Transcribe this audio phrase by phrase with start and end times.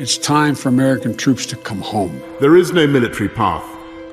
[0.00, 2.22] It's time for American troops to come home.
[2.40, 3.62] There is no military path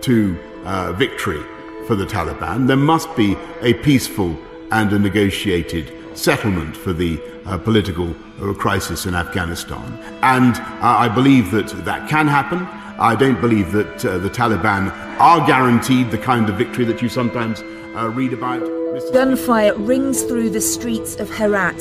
[0.02, 1.42] to uh, victory
[1.86, 2.68] for the Taliban.
[2.68, 4.38] There must be a peaceful
[4.74, 9.98] and a negotiated settlement for the uh, political uh, crisis in Afghanistan.
[10.24, 12.64] And uh, I believe that that can happen.
[13.00, 14.92] I don't believe that uh, the Taliban
[15.22, 17.62] are guaranteed the kind of victory that you sometimes
[17.96, 18.62] uh, read about.
[18.62, 19.14] Mr.
[19.14, 21.80] Gunfire rings through the streets of Herat,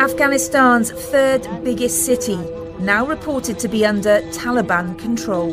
[0.00, 2.36] Afghanistan's third biggest city,
[2.80, 5.52] now reported to be under Taliban control.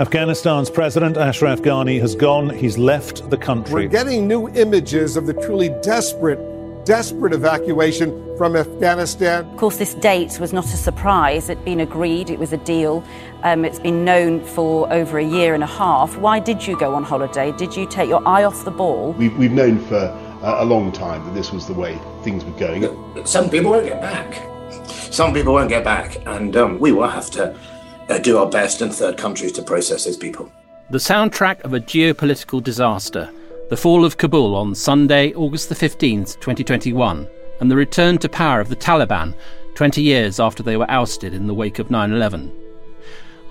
[0.00, 2.50] Afghanistan's President Ashraf Ghani has gone.
[2.50, 3.84] He's left the country.
[3.84, 9.44] We're getting new images of the truly desperate, desperate evacuation from Afghanistan.
[9.44, 11.48] Of course, this date was not a surprise.
[11.48, 13.04] It'd been agreed, it was a deal.
[13.44, 16.16] Um, it's been known for over a year and a half.
[16.16, 17.52] Why did you go on holiday?
[17.52, 19.12] Did you take your eye off the ball?
[19.12, 22.58] We've, we've known for uh, a long time that this was the way things were
[22.58, 23.24] going.
[23.24, 24.53] Some people won't get back.
[25.14, 27.56] Some people won't get back, and um, we will have to
[28.08, 30.50] uh, do our best in third countries to process those people.
[30.90, 33.30] The soundtrack of a geopolitical disaster,
[33.70, 37.28] the fall of Kabul on Sunday, August the 15th, 2021,
[37.60, 39.36] and the return to power of the Taliban
[39.76, 42.52] 20 years after they were ousted in the wake of 9 11.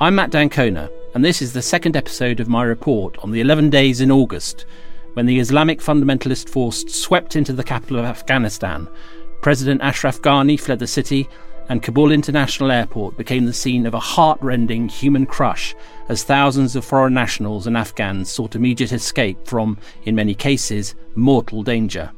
[0.02, 3.70] I'm Matt D'Ancona, and this is the second episode of my report on the 11
[3.70, 4.66] days in August
[5.14, 8.90] when the Islamic fundamentalist force swept into the capital of Afghanistan.
[9.42, 11.30] President Ashraf Ghani fled the city,
[11.70, 15.74] and Kabul International Airport became the scene of a heart-rending human crush
[16.10, 21.64] as thousands of foreign nationals and Afghans sought immediate escape from, in many cases, mortal
[21.64, 22.12] danger.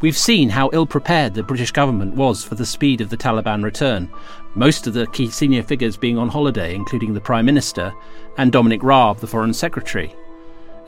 [0.00, 3.62] We've seen how ill prepared the British government was for the speed of the Taliban
[3.62, 4.10] return,
[4.54, 7.92] most of the key senior figures being on holiday, including the Prime Minister
[8.38, 10.14] and Dominic Raab, the Foreign Secretary.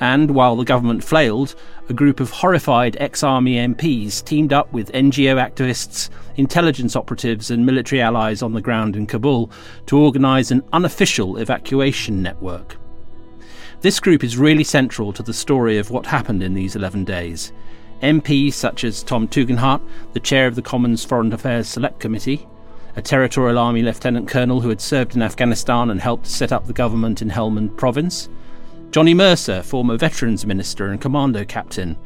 [0.03, 1.55] And while the government flailed,
[1.89, 7.65] a group of horrified ex army MPs teamed up with NGO activists, intelligence operatives, and
[7.65, 9.49] military allies on the ground in Kabul
[9.87, 12.77] to organise an unofficial evacuation network.
[13.83, 17.53] This group is really central to the story of what happened in these 11 days.
[18.03, 19.81] MPs such as Tom Tugendhat,
[20.15, 22.49] the chair of the Commons Foreign Affairs Select Committee,
[22.97, 26.73] a Territorial Army Lieutenant Colonel who had served in Afghanistan and helped set up the
[26.73, 28.29] government in Helmand Province,
[28.93, 31.97] Johnny Mercer, former Veterans Minister and Commando Captain,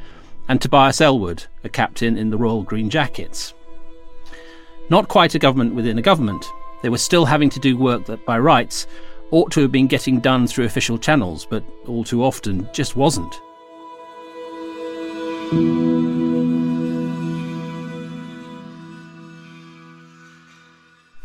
[0.49, 3.55] and Tobias Ellwood, a captain in the Royal Green Jackets.
[4.89, 6.47] Not quite a government within a government,
[6.85, 8.87] they were still having to do work that, by rights,
[9.33, 13.35] ought to have been getting done through official channels, but all too often just wasn't.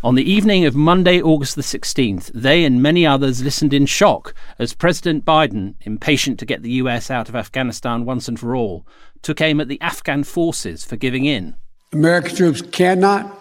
[0.04, 4.34] On the evening of Monday, August the 16th, they and many others listened in shock
[4.58, 8.84] as President Biden, impatient to get the US out of Afghanistan once and for all,
[9.22, 11.54] took aim at the Afghan forces for giving in.
[11.94, 13.32] American troops cannot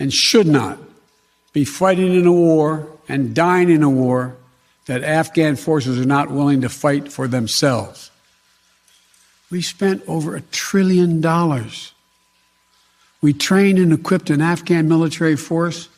[0.00, 0.80] and should not
[1.52, 4.36] be fighting in a war and dying in a war
[4.86, 8.10] that Afghan forces are not willing to fight for themselves.
[9.48, 11.92] We spent over a trillion dollars.
[13.22, 15.88] We trained and equipped an Afghan military force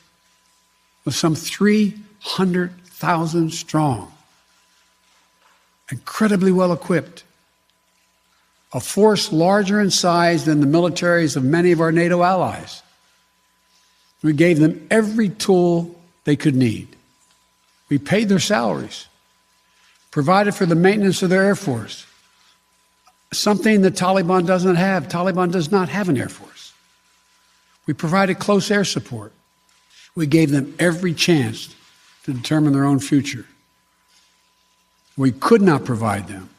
[1.06, 4.12] with some 300,000 strong,
[5.90, 7.24] incredibly well equipped,
[8.74, 12.82] a force larger in size than the militaries of many of our NATO allies.
[14.22, 16.88] We gave them every tool they could need.
[17.88, 19.06] We paid their salaries
[20.16, 22.06] provided for the maintenance of their Air Force,
[23.34, 25.08] something the Taliban doesn't have.
[25.08, 26.72] Taliban does not have an Air Force.
[27.86, 29.34] We provided close air support.
[30.16, 31.74] We gave them every chance
[32.24, 33.46] to determine their own future.
[35.16, 36.50] We could not provide them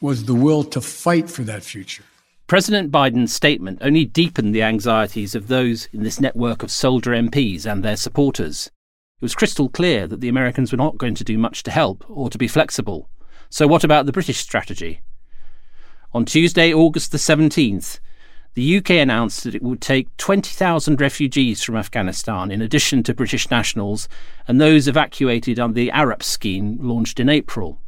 [0.00, 2.04] was the will to fight for that future.
[2.46, 7.66] President Biden's statement only deepened the anxieties of those in this network of soldier MPs
[7.66, 8.66] and their supporters.
[8.66, 12.04] It was crystal clear that the Americans were not going to do much to help
[12.08, 13.08] or to be flexible.
[13.48, 15.00] So, what about the British strategy?
[16.12, 17.98] On Tuesday, August the 17th,
[18.56, 23.50] the UK announced that it would take 20,000 refugees from Afghanistan in addition to British
[23.50, 24.08] nationals
[24.48, 27.78] and those evacuated under the ARAP scheme launched in April.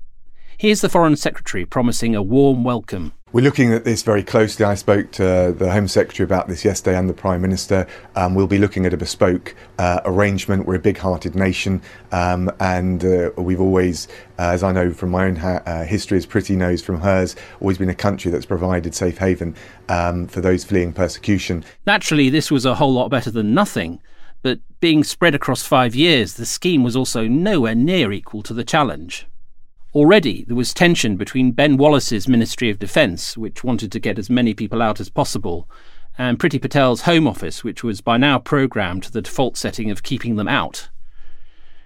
[0.58, 3.14] Here's the Foreign Secretary promising a warm welcome.
[3.30, 4.64] We're looking at this very closely.
[4.64, 7.86] I spoke to the Home Secretary about this yesterday and the Prime Minister.
[8.16, 10.64] Um, we'll be looking at a bespoke uh, arrangement.
[10.64, 14.08] We're a big hearted nation, um, and uh, we've always,
[14.38, 17.36] uh, as I know from my own ha- uh, history, as Priti knows from hers,
[17.60, 19.54] always been a country that's provided safe haven
[19.90, 21.66] um, for those fleeing persecution.
[21.86, 24.00] Naturally, this was a whole lot better than nothing,
[24.40, 28.64] but being spread across five years, the scheme was also nowhere near equal to the
[28.64, 29.26] challenge.
[29.94, 34.28] Already there was tension between Ben Wallace's Ministry of Defence, which wanted to get as
[34.28, 35.66] many people out as possible,
[36.18, 40.02] and Priti Patel's Home Office, which was by now programmed to the default setting of
[40.02, 40.90] keeping them out.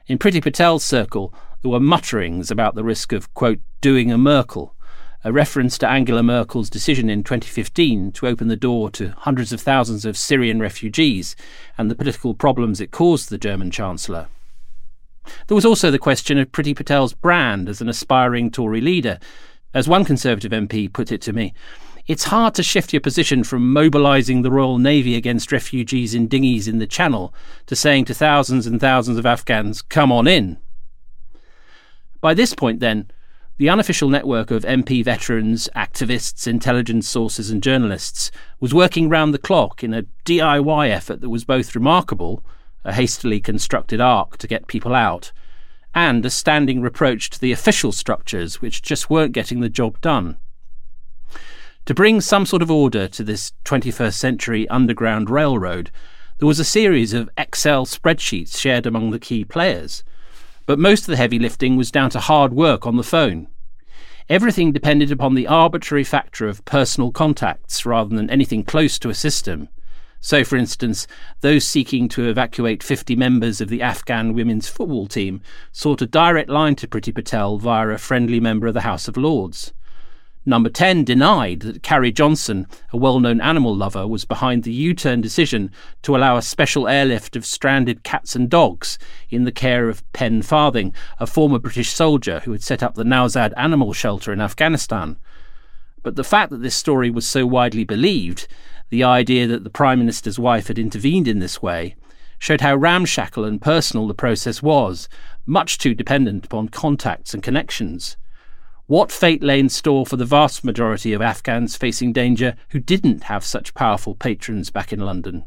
[0.08, 1.32] In Priti Patel's circle,
[1.62, 4.74] there were mutterings about the risk of, quote, doing a Merkel,
[5.22, 9.60] a reference to Angela Merkel's decision in 2015 to open the door to hundreds of
[9.60, 11.36] thousands of Syrian refugees
[11.78, 14.26] and the political problems it caused the German Chancellor.
[15.46, 19.18] There was also the question of Priti Patel's brand as an aspiring Tory leader.
[19.74, 21.54] As one Conservative MP put it to me,
[22.06, 26.66] it's hard to shift your position from mobilising the Royal Navy against refugees in dinghies
[26.66, 27.32] in the Channel
[27.66, 30.58] to saying to thousands and thousands of Afghans, come on in.
[32.20, 33.10] By this point, then,
[33.58, 39.38] the unofficial network of MP veterans, activists, intelligence sources, and journalists was working round the
[39.38, 42.44] clock in a DIY effort that was both remarkable
[42.84, 45.32] a hastily constructed ark to get people out,
[45.94, 50.36] and a standing reproach to the official structures which just weren't getting the job done.
[51.86, 55.90] To bring some sort of order to this 21st century underground railroad,
[56.38, 60.04] there was a series of Excel spreadsheets shared among the key players.
[60.64, 63.48] But most of the heavy lifting was down to hard work on the phone.
[64.28, 69.14] Everything depended upon the arbitrary factor of personal contacts rather than anything close to a
[69.14, 69.68] system.
[70.24, 71.08] So, for instance,
[71.40, 75.42] those seeking to evacuate 50 members of the Afghan women's football team
[75.72, 79.16] sought a direct line to Priti Patel via a friendly member of the House of
[79.16, 79.72] Lords.
[80.46, 84.94] Number 10 denied that Carrie Johnson, a well known animal lover, was behind the U
[84.94, 85.72] turn decision
[86.02, 90.40] to allow a special airlift of stranded cats and dogs in the care of Pen
[90.40, 95.16] Farthing, a former British soldier who had set up the Nowzad Animal Shelter in Afghanistan.
[96.04, 98.46] But the fact that this story was so widely believed
[98.92, 101.96] the idea that the Prime Minister's wife had intervened in this way
[102.38, 105.08] showed how ramshackle and personal the process was,
[105.46, 108.18] much too dependent upon contacts and connections.
[108.88, 113.22] What fate lay in store for the vast majority of Afghans facing danger who didn't
[113.24, 115.44] have such powerful patrons back in London?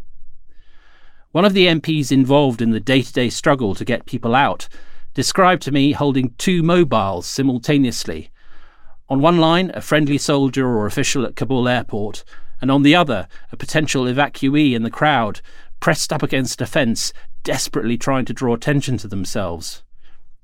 [1.31, 4.67] One of the MPs involved in the day to day struggle to get people out
[5.13, 8.31] described to me holding two mobiles simultaneously.
[9.07, 12.23] On one line, a friendly soldier or official at Kabul airport,
[12.61, 15.41] and on the other, a potential evacuee in the crowd,
[15.79, 19.83] pressed up against a fence, desperately trying to draw attention to themselves.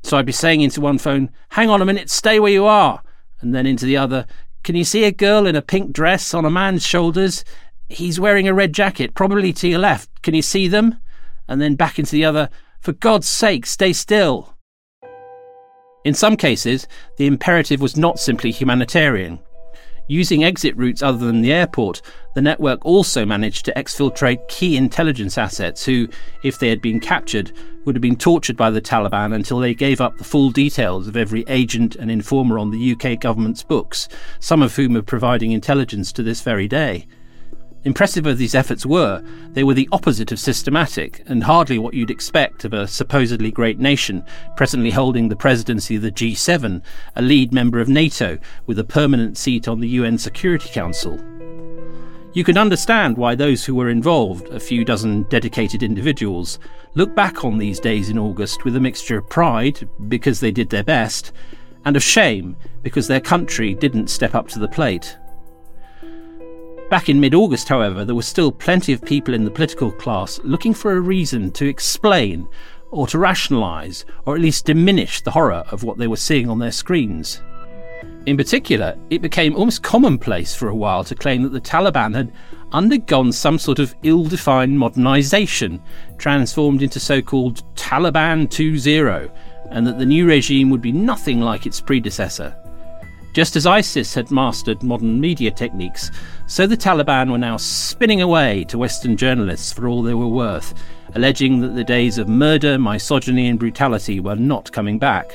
[0.03, 3.01] So I'd be saying into one phone, Hang on a minute, stay where you are.
[3.39, 4.25] And then into the other,
[4.63, 7.43] Can you see a girl in a pink dress on a man's shoulders?
[7.89, 10.21] He's wearing a red jacket, probably to your left.
[10.21, 10.97] Can you see them?
[11.47, 12.49] And then back into the other,
[12.79, 14.55] For God's sake, stay still.
[16.03, 16.87] In some cases,
[17.17, 19.39] the imperative was not simply humanitarian.
[20.07, 22.01] Using exit routes other than the airport,
[22.33, 26.07] the network also managed to exfiltrate key intelligence assets who,
[26.43, 27.51] if they had been captured,
[27.85, 31.15] would have been tortured by the Taliban until they gave up the full details of
[31.15, 34.07] every agent and informer on the UK government's books,
[34.39, 37.07] some of whom are providing intelligence to this very day.
[37.83, 39.23] Impressive as these efforts were,
[39.53, 43.79] they were the opposite of systematic, and hardly what you'd expect of a supposedly great
[43.79, 44.23] nation
[44.55, 46.83] presently holding the presidency of the G7,
[47.15, 51.19] a lead member of NATO, with a permanent seat on the UN Security Council.
[52.33, 56.59] You can understand why those who were involved, a few dozen dedicated individuals,
[56.93, 60.69] look back on these days in August with a mixture of pride, because they did
[60.69, 61.31] their best,
[61.83, 65.17] and of shame, because their country didn't step up to the plate.
[66.91, 70.41] Back in mid August, however, there were still plenty of people in the political class
[70.43, 72.49] looking for a reason to explain
[72.89, 76.59] or to rationalise, or at least diminish the horror of what they were seeing on
[76.59, 77.41] their screens.
[78.25, 82.33] In particular, it became almost commonplace for a while to claim that the Taliban had
[82.73, 85.79] undergone some sort of ill defined modernisation,
[86.17, 89.31] transformed into so called Taliban 2.0,
[89.69, 92.53] and that the new regime would be nothing like its predecessor.
[93.33, 96.11] Just as ISIS had mastered modern media techniques,
[96.47, 100.73] so the Taliban were now spinning away to Western journalists for all they were worth,
[101.15, 105.31] alleging that the days of murder, misogyny, and brutality were not coming back.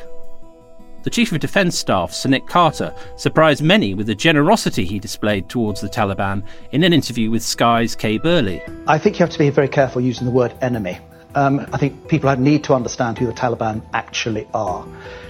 [1.04, 5.48] The Chief of Defence Staff, Sir Nick Carter, surprised many with the generosity he displayed
[5.48, 8.60] towards the Taliban in an interview with Sky's Kay Burley.
[8.88, 10.98] I think you have to be very careful using the word enemy.
[11.36, 14.84] Um, I think people need to understand who the Taliban actually are.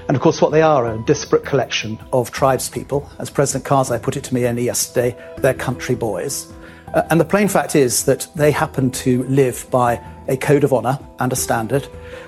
[0.09, 3.09] And of course, what they are a disparate collection of tribespeople.
[3.19, 6.53] As President Karzai put it to me only yesterday, they're country boys.
[6.95, 10.73] Uh, and the plain fact is that they happen to live by a code of
[10.73, 11.85] honour and a standard,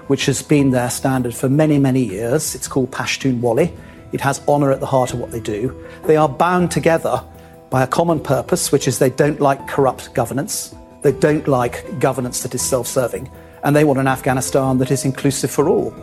[0.09, 2.57] which has been their standard for many, many years.
[2.57, 3.73] It's called Pashtunwali.
[4.11, 5.75] It has honour at the heart of what they do.
[6.05, 7.23] They are bound together
[7.71, 12.43] by a common purpose, which is they don't like corrupt governance, they don't like governance
[12.43, 13.31] that is self serving,
[13.63, 15.95] and they want an Afghanistan that is inclusive for all.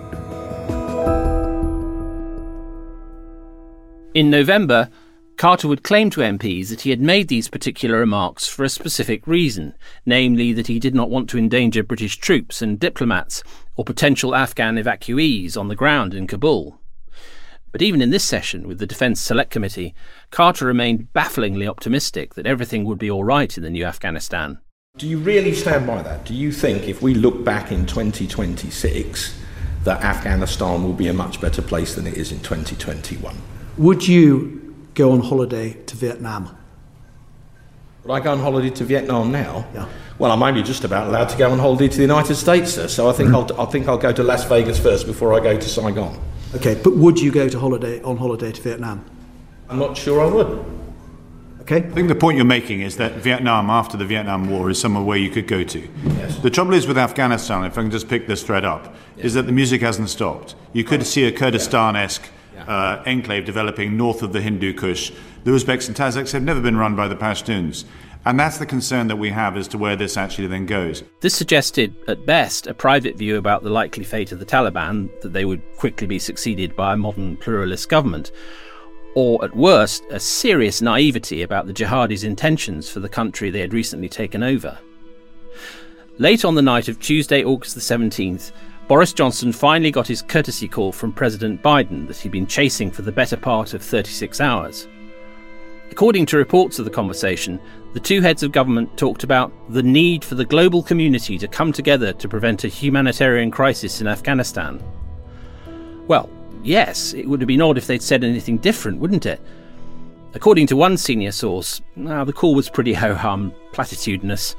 [4.15, 4.89] In November,
[5.35, 9.27] Carter would claim to MPs that he had made these particular remarks for a specific
[9.27, 9.73] reason,
[10.05, 13.43] namely that he did not want to endanger British troops and diplomats
[13.75, 16.79] or potential Afghan evacuees on the ground in Kabul.
[17.73, 19.93] But even in this session with the Defence Select Committee,
[20.31, 24.59] Carter remained bafflingly optimistic that everything would be all right in the new Afghanistan.
[24.97, 26.23] Do you really stand by that?
[26.23, 29.37] Do you think if we look back in 2026
[29.83, 33.35] that Afghanistan will be a much better place than it is in 2021?
[33.77, 36.55] Would you go on holiday to Vietnam?
[38.03, 39.65] Would I go on holiday to Vietnam now?
[39.73, 39.87] Yeah.
[40.17, 42.87] Well, I'm only just about allowed to go on holiday to the United States, sir.
[42.87, 43.51] So I think Mm.
[43.51, 46.17] I'll, I think I'll go to Las Vegas first before I go to Saigon.
[46.55, 49.03] Okay, but would you go to holiday on holiday to Vietnam?
[49.69, 50.63] I'm not sure I would.
[51.61, 51.77] Okay.
[51.77, 55.03] I think the point you're making is that Vietnam, after the Vietnam War, is somewhere
[55.03, 55.79] where you could go to.
[56.19, 56.37] Yes.
[56.37, 59.47] The trouble is with Afghanistan, if I can just pick this thread up, is that
[59.47, 60.53] the music hasn't stopped.
[60.73, 62.29] You could see a Kurdistan esque
[62.67, 65.11] uh, enclave developing north of the Hindu Kush.
[65.43, 67.85] The Uzbeks and Tajiks have never been run by the Pashtuns.
[68.27, 71.03] And that's the concern that we have as to where this actually then goes.
[71.21, 75.33] This suggested, at best, a private view about the likely fate of the Taliban, that
[75.33, 78.31] they would quickly be succeeded by a modern pluralist government,
[79.13, 83.73] or at worst, a serious naivety about the jihadis' intentions for the country they had
[83.73, 84.79] recently taken over.
[86.17, 88.51] Late on the night of Tuesday, August the 17th,
[88.87, 93.01] Boris Johnson finally got his courtesy call from President Biden that he'd been chasing for
[93.01, 94.87] the better part of 36 hours.
[95.89, 97.59] According to reports of the conversation,
[97.93, 101.71] the two heads of government talked about the need for the global community to come
[101.71, 104.83] together to prevent a humanitarian crisis in Afghanistan.
[106.07, 106.29] Well,
[106.63, 109.41] yes, it would have been odd if they'd said anything different, wouldn't it?
[110.35, 114.55] According to one senior source, now the call was pretty ho hum, platitudinous.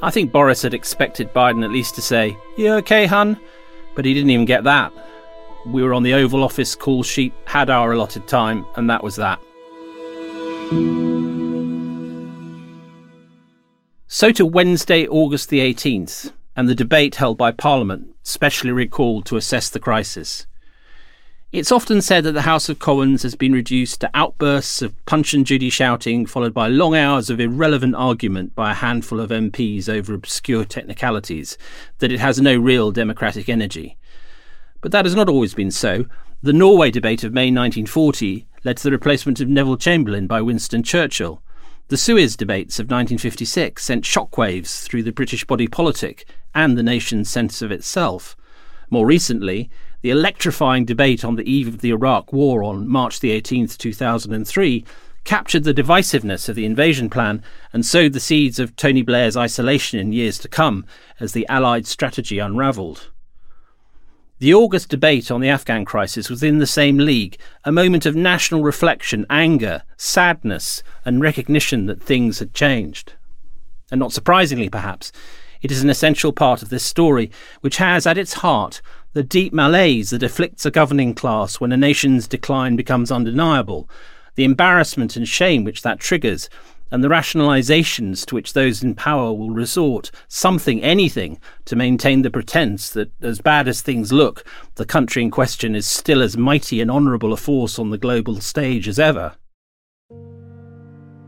[0.00, 3.40] I think Boris had expected Biden at least to say, You okay, hun?
[3.94, 4.92] But he didn't even get that.
[5.66, 9.16] We were on the Oval Office call sheet, had our allotted time, and that was
[9.16, 9.40] that.
[14.06, 19.36] So to Wednesday, August the 18th, and the debate held by Parliament, specially recalled to
[19.36, 20.46] assess the crisis.
[21.54, 25.34] It's often said that the House of Commons has been reduced to outbursts of Punch
[25.34, 29.88] and Judy shouting, followed by long hours of irrelevant argument by a handful of MPs
[29.88, 31.56] over obscure technicalities,
[32.00, 33.96] that it has no real democratic energy.
[34.80, 36.06] But that has not always been so.
[36.42, 40.82] The Norway debate of May 1940 led to the replacement of Neville Chamberlain by Winston
[40.82, 41.40] Churchill.
[41.86, 47.30] The Suez debates of 1956 sent shockwaves through the British body politic and the nation's
[47.30, 48.34] sense of itself.
[48.90, 49.70] More recently,
[50.04, 54.84] the electrifying debate on the eve of the Iraq War on March the 18th, 2003,
[55.24, 57.42] captured the divisiveness of the invasion plan
[57.72, 60.84] and sowed the seeds of Tony Blair's isolation in years to come
[61.20, 63.10] as the Allied strategy unravelled.
[64.40, 68.14] The August debate on the Afghan crisis was in the same league, a moment of
[68.14, 73.14] national reflection, anger, sadness, and recognition that things had changed.
[73.90, 75.12] And not surprisingly, perhaps,
[75.62, 77.30] it is an essential part of this story,
[77.62, 78.82] which has at its heart
[79.14, 83.88] the deep malaise that afflicts a governing class when a nation's decline becomes undeniable,
[84.34, 86.50] the embarrassment and shame which that triggers,
[86.90, 92.30] and the rationalizations to which those in power will resort, something, anything, to maintain the
[92.30, 94.44] pretense that, as bad as things look,
[94.74, 98.40] the country in question is still as mighty and honourable a force on the global
[98.40, 99.36] stage as ever.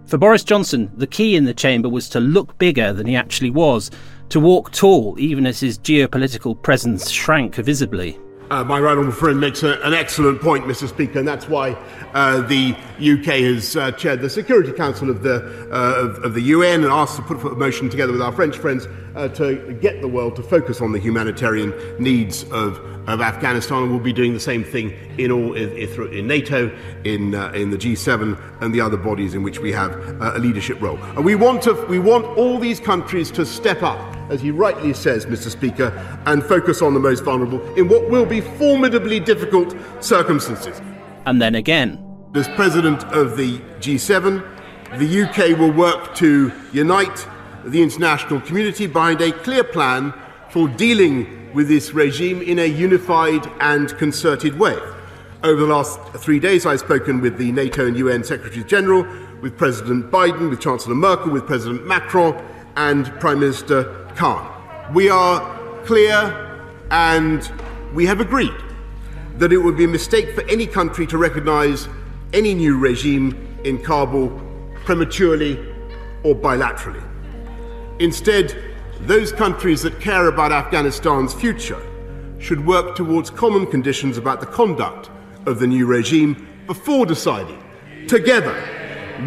[0.07, 3.50] For Boris Johnson, the key in the chamber was to look bigger than he actually
[3.50, 3.90] was,
[4.30, 8.18] to walk tall, even as his geopolitical presence shrank visibly.
[8.49, 10.88] Uh, my right honourable friend makes a, an excellent point, Mr.
[10.88, 11.73] Speaker, and that's why
[12.14, 16.42] uh, the UK has uh, chaired the Security Council of the, uh, of, of, the
[16.42, 20.00] UN and asked to put a motion together with our French friends uh, to get
[20.00, 22.78] the world to focus on the humanitarian needs of,
[23.09, 23.83] of Afghanistan.
[23.83, 25.71] And we'll be doing the same thing in, all, in,
[26.12, 29.90] in NATO, in, uh, in the G7, and the other bodies in which we have
[30.23, 30.99] a leadership role.
[31.16, 34.92] And we want, to, we want all these countries to step up as he rightly
[34.92, 35.50] says, Mr.
[35.50, 35.92] Speaker,
[36.26, 40.80] and focus on the most vulnerable in what will be formidably difficult circumstances.
[41.26, 42.02] And then again.
[42.35, 44.45] As President of the G7,
[44.99, 47.26] the UK will work to unite
[47.64, 50.12] the international community behind a clear plan
[50.50, 54.76] for dealing with this regime in a unified and concerted way.
[55.42, 59.06] Over the last three days, I've spoken with the NATO and UN Secretaries General,
[59.40, 62.42] with President Biden, with Chancellor Merkel, with President Macron,
[62.76, 64.50] and Prime Minister Khan.
[64.94, 65.40] We are
[65.85, 66.58] clear
[66.90, 67.50] and
[67.94, 68.54] we have agreed
[69.37, 71.88] that it would be a mistake for any country to recognize
[72.32, 74.30] any new regime in Kabul
[74.85, 75.58] prematurely
[76.23, 77.02] or bilaterally.
[78.00, 78.56] Instead,
[79.02, 81.80] those countries that care about Afghanistan's future
[82.38, 85.11] should work towards common conditions about the conduct
[85.46, 87.62] of the new regime before deciding,
[88.08, 88.54] together,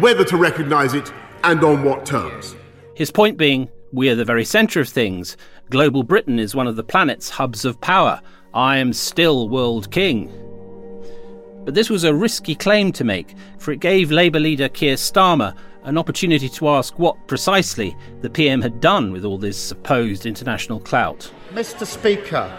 [0.00, 1.12] whether to recognize it
[1.44, 2.56] and on what terms.
[2.94, 5.36] His point being we are the very centre of things.
[5.68, 8.20] Global Britain is one of the planet's hubs of power.
[8.54, 10.32] I am still world king.
[11.64, 15.54] But this was a risky claim to make, for it gave Labour leader Keir Starmer
[15.84, 20.80] an opportunity to ask what precisely the PM had done with all this supposed international
[20.80, 21.30] clout.
[21.52, 21.86] Mr.
[21.86, 22.54] Speaker,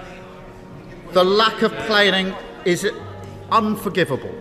[1.11, 2.33] the lack of planning
[2.65, 2.87] is
[3.51, 4.33] unforgivable,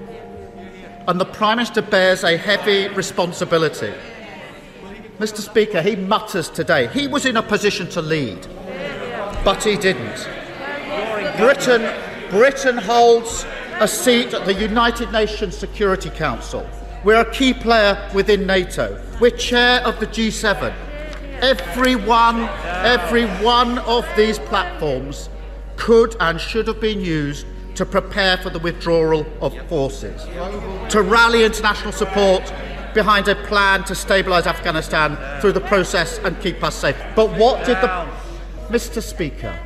[1.09, 3.93] and the Prime Minister bears a heavy responsibility.
[5.21, 5.41] Mr.
[5.43, 6.87] Speaker, he mutters today.
[6.87, 8.47] He was in a position to lead,
[9.45, 10.27] but he didn't.
[11.37, 11.83] Britain,
[12.31, 13.45] Britain holds
[13.81, 16.67] a seat at the United Nations Security Council.
[17.05, 18.99] We're a key player within NATO.
[19.21, 20.75] We're chair of the G7.
[21.43, 25.29] Every one, every one of these platforms
[25.77, 30.25] could and should have been used to prepare for the withdrawal of forces,
[30.91, 32.51] to rally international support
[32.95, 36.97] behind a plan to stabilise Afghanistan through the process and keep us safe.
[37.15, 38.07] But what did the.
[38.69, 39.03] Mr.
[39.03, 39.59] Speaker,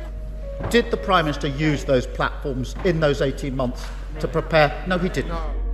[0.69, 3.85] did the Prime Minister use those platforms in those 18 months
[4.19, 4.83] to prepare?
[4.87, 5.64] No, he didn't.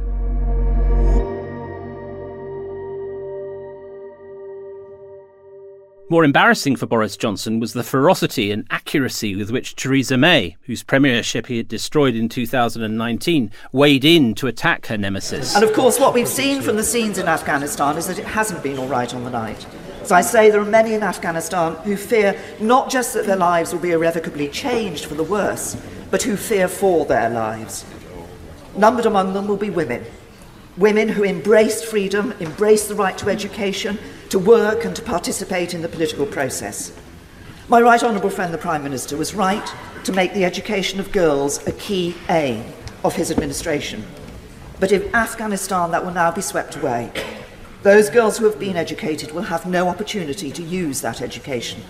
[6.11, 10.83] More embarrassing for Boris Johnson was the ferocity and accuracy with which Theresa May, whose
[10.83, 15.55] premiership he had destroyed in 2019, weighed in to attack her nemesis.
[15.55, 18.61] And of course, what we've seen from the scenes in Afghanistan is that it hasn't
[18.61, 19.65] been all right on the night.
[20.01, 23.71] As I say, there are many in Afghanistan who fear not just that their lives
[23.71, 25.77] will be irrevocably changed for the worse,
[26.09, 27.85] but who fear for their lives.
[28.75, 30.03] Numbered among them will be women.
[30.75, 33.97] Women who embraced freedom, embraced the right to education,
[34.31, 36.93] to work and to participate in the political process.
[37.67, 39.73] My right honourable friend, the Prime Minister, was right
[40.05, 42.63] to make the education of girls a key aim
[43.03, 44.05] of his administration.
[44.79, 47.11] But in Afghanistan, that will now be swept away.
[47.83, 51.81] Those girls who have been educated will have no opportunity to use that education.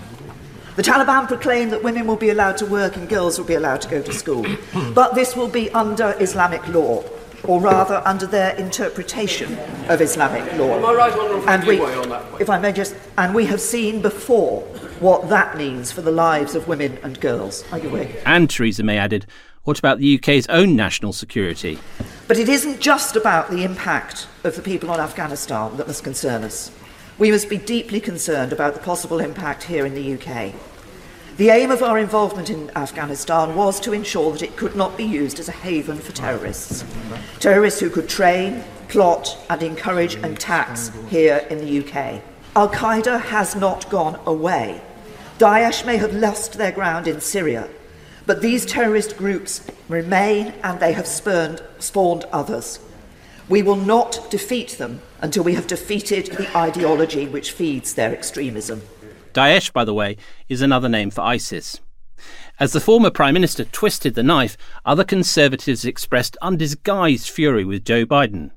[0.77, 3.81] The Taliban proclaim that women will be allowed to work and girls will be allowed
[3.81, 4.47] to go to school.
[4.95, 7.03] But this will be under Islamic law
[7.43, 9.57] or rather under their interpretation
[9.89, 10.77] of Islamic law.
[10.91, 11.81] Right and we,
[12.39, 14.61] if I may just, and we have seen before
[14.99, 17.63] what that means for the lives of women and girls.
[17.71, 18.21] Are you with?
[18.25, 19.25] And Theresa May added,
[19.63, 21.79] what about the UK's own national security?
[22.27, 26.43] But it isn't just about the impact of the people on Afghanistan that must concern
[26.43, 26.71] us.
[27.17, 30.53] We must be deeply concerned about the possible impact here in the UK.
[31.37, 35.05] The aim of our involvement in Afghanistan was to ensure that it could not be
[35.05, 36.83] used as a haven for terrorists.
[37.39, 42.21] Terrorists who could train, plot, and encourage attacks here in the UK.
[42.53, 44.81] Al Qaeda has not gone away.
[45.39, 47.69] Daesh may have lost their ground in Syria,
[48.25, 52.79] but these terrorist groups remain and they have spurned, spawned others.
[53.47, 58.81] We will not defeat them until we have defeated the ideology which feeds their extremism.
[59.33, 60.17] Daesh, by the way,
[60.49, 61.79] is another name for ISIS.
[62.59, 68.05] As the former Prime Minister twisted the knife, other Conservatives expressed undisguised fury with Joe
[68.05, 68.51] Biden.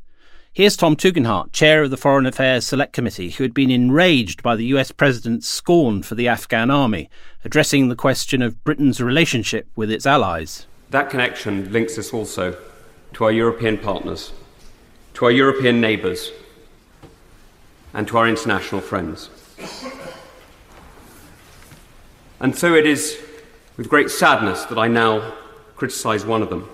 [0.52, 4.54] Here's Tom Tugendhat, chair of the Foreign Affairs Select Committee, who had been enraged by
[4.54, 7.10] the US president's scorn for the Afghan army,
[7.44, 10.66] addressing the question of Britain's relationship with its allies.
[10.90, 12.56] That connection links us also
[13.14, 14.32] to our European partners,
[15.14, 16.30] to our European neighbours,
[17.92, 19.30] and to our international friends.
[22.44, 23.18] And so it is
[23.78, 25.32] with great sadness that I now
[25.76, 26.68] criticise one of them.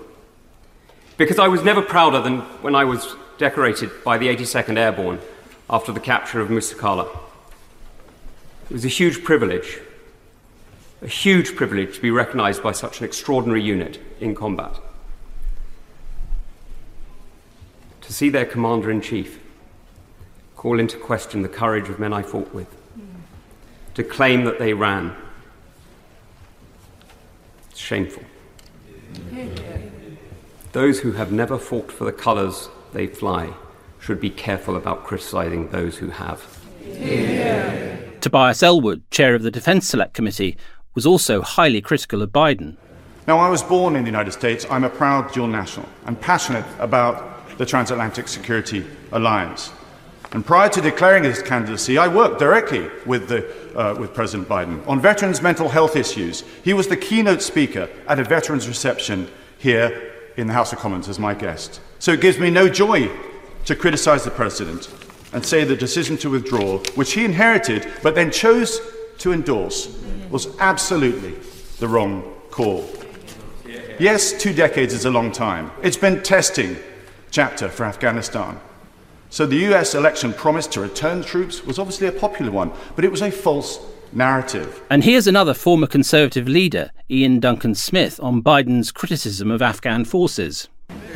[1.15, 5.21] Because I was never prouder than when I was decorated by the 82nd Airborne
[5.69, 7.07] after the capture of Musa Qala.
[8.69, 9.79] It was a huge privilege,
[11.01, 14.75] a huge privilege to be recognised by such an extraordinary unit in combat.
[18.01, 19.39] To see their commander in chief
[20.57, 22.67] call into question the courage of men I fought with,
[23.93, 25.15] to claim that they ran.
[27.81, 28.23] It's shameful.
[30.71, 33.55] Those who have never fought for the colours they fly
[33.99, 36.63] should be careful about criticising those who have.
[36.85, 37.97] Yeah.
[38.21, 40.57] Tobias Ellwood, chair of the Defence Select Committee,
[40.93, 42.77] was also highly critical of Biden.
[43.25, 44.63] Now, I was born in the United States.
[44.69, 45.89] I'm a proud dual national.
[46.05, 49.73] I'm passionate about the transatlantic security alliance.
[50.33, 54.87] And prior to declaring his candidacy, I worked directly with, the, uh, with President Biden
[54.87, 56.45] on veterans' mental health issues.
[56.63, 61.09] He was the keynote speaker at a veterans' reception here in the House of Commons
[61.09, 61.81] as my guest.
[61.99, 63.09] So it gives me no joy
[63.65, 64.89] to criticize the president
[65.33, 68.79] and say the decision to withdraw, which he inherited but then chose
[69.19, 71.35] to endorse, was absolutely
[71.79, 72.89] the wrong call.
[73.99, 75.71] Yes, two decades is a long time.
[75.83, 76.77] It's been testing
[77.31, 78.59] chapter for Afghanistan.
[79.31, 83.11] So the US election promise to return troops was obviously a popular one, but it
[83.11, 83.79] was a false
[84.11, 84.83] narrative.
[84.89, 90.67] And here's another former Conservative leader, Iain Duncan Smith, on Biden's criticism of Afghan forces.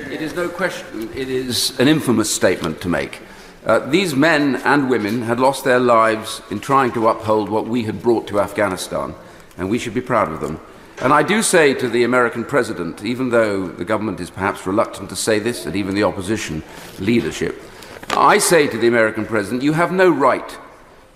[0.10, 3.20] It is no question, it is an infamous statement to make.
[3.66, 7.84] Uh, these men and women had lost their lives in trying to uphold what we
[7.84, 9.14] had brought to Afghanistan,
[9.58, 10.62] and we should be proud of them.
[11.02, 15.10] And I do say to the American president, even though the government is perhaps reluctant
[15.10, 16.64] to say this, and even the opposition
[17.00, 17.62] leadership,
[18.18, 20.58] I say to the American president, you have no right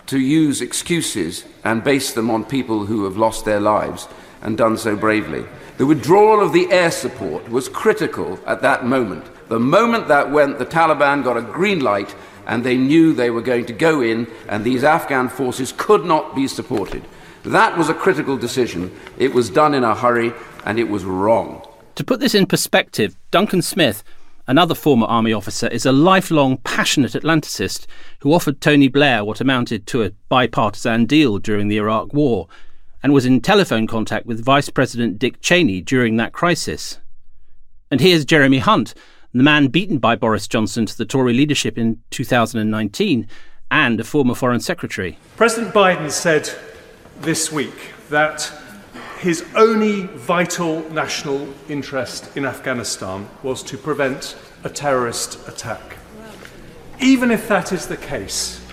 [0.08, 4.06] to use excuses and base them on people who have lost their lives
[4.42, 5.46] and done so bravely.
[5.78, 9.24] The withdrawal of the air support was critical at that moment.
[9.48, 12.14] The moment that went, the Taliban got a green light
[12.46, 16.34] and they knew they were going to go in and these Afghan forces could not
[16.34, 17.02] be supported.
[17.44, 18.94] That was a critical decision.
[19.16, 20.34] It was done in a hurry
[20.66, 21.66] and it was wrong.
[21.94, 24.04] To put this in perspective, Duncan Smith
[24.50, 27.86] Another former army officer is a lifelong passionate Atlanticist
[28.18, 32.48] who offered Tony Blair what amounted to a bipartisan deal during the Iraq War
[33.00, 36.98] and was in telephone contact with Vice President Dick Cheney during that crisis.
[37.92, 38.92] And here's Jeremy Hunt,
[39.32, 43.28] the man beaten by Boris Johnson to the Tory leadership in 2019
[43.70, 45.16] and a former Foreign Secretary.
[45.36, 46.50] President Biden said
[47.20, 48.52] this week that
[49.20, 55.98] his only vital national interest in Afghanistan was to prevent a terrorist attack.
[57.00, 58.64] Even if that is the case,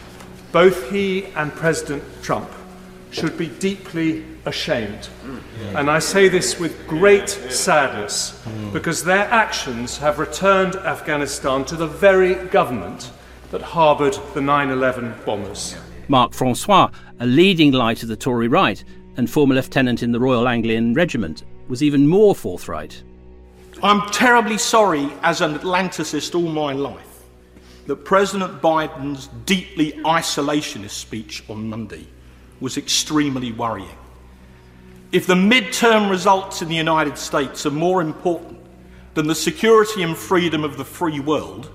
[0.53, 2.49] both he and President Trump
[3.11, 5.09] should be deeply ashamed.
[5.75, 11.87] And I say this with great sadness because their actions have returned Afghanistan to the
[11.87, 13.11] very government
[13.51, 15.75] that harboured the 9 11 bombers.
[16.07, 18.81] Mark Francois, a leading light of the Tory right,
[19.17, 23.03] and former lieutenant in the Royal Anglian Regiment, was even more forthright.
[23.83, 27.23] I'm terribly sorry, as an Atlanticist all my life,
[27.85, 32.07] that President Biden's deeply isolationist speech on Monday
[32.59, 33.97] was extremely worrying.
[35.11, 38.59] If the midterm results in the United States are more important
[39.13, 41.71] than the security and freedom of the free world,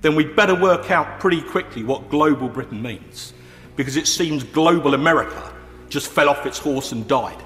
[0.00, 3.32] then we'd better work out pretty quickly what global Britain means,
[3.74, 5.52] because it seems global America
[5.88, 7.42] just fell off its horse and died.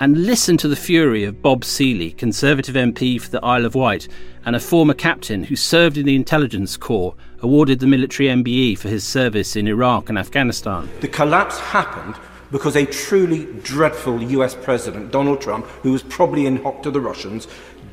[0.00, 4.08] And listen to the fury of Bob Seely, Conservative MP for the Isle of Wight,
[4.46, 8.88] and a former captain who served in the intelligence corps, awarded the military MBE for
[8.88, 10.88] his service in Iraq and Afghanistan.
[11.00, 12.16] The collapse happened
[12.50, 17.00] because a truly dreadful US President, Donald Trump, who was probably in hock to the
[17.00, 17.46] Russians,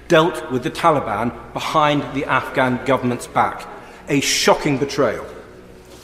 [0.08, 3.68] dealt with the Taliban behind the Afghan government's back.
[4.08, 5.26] A shocking betrayal.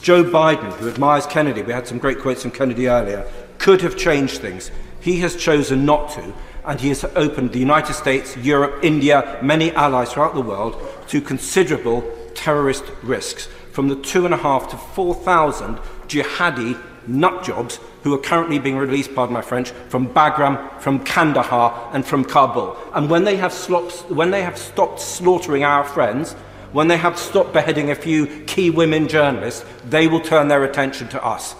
[0.02, 3.26] Joe Biden, who admires Kennedy, we had some great quotes from Kennedy earlier,
[3.63, 4.71] could have changed things.
[4.99, 6.34] He has chosen not to,
[6.65, 10.76] and he has opened the United States, Europe, India, many allies throughout the world
[11.08, 12.04] to considerable
[12.36, 13.47] terrorist risks.
[13.71, 18.76] From the two and a half to four thousand jihadi nutjobs who are currently being
[18.76, 22.76] released, pardon my French, from Bagram, from Kandahar, and from Kabul.
[22.93, 26.34] And when they have, slopped, when they have stopped slaughtering our friends,
[26.73, 31.08] when they have stopped beheading a few key women journalists, they will turn their attention
[31.10, 31.56] to us.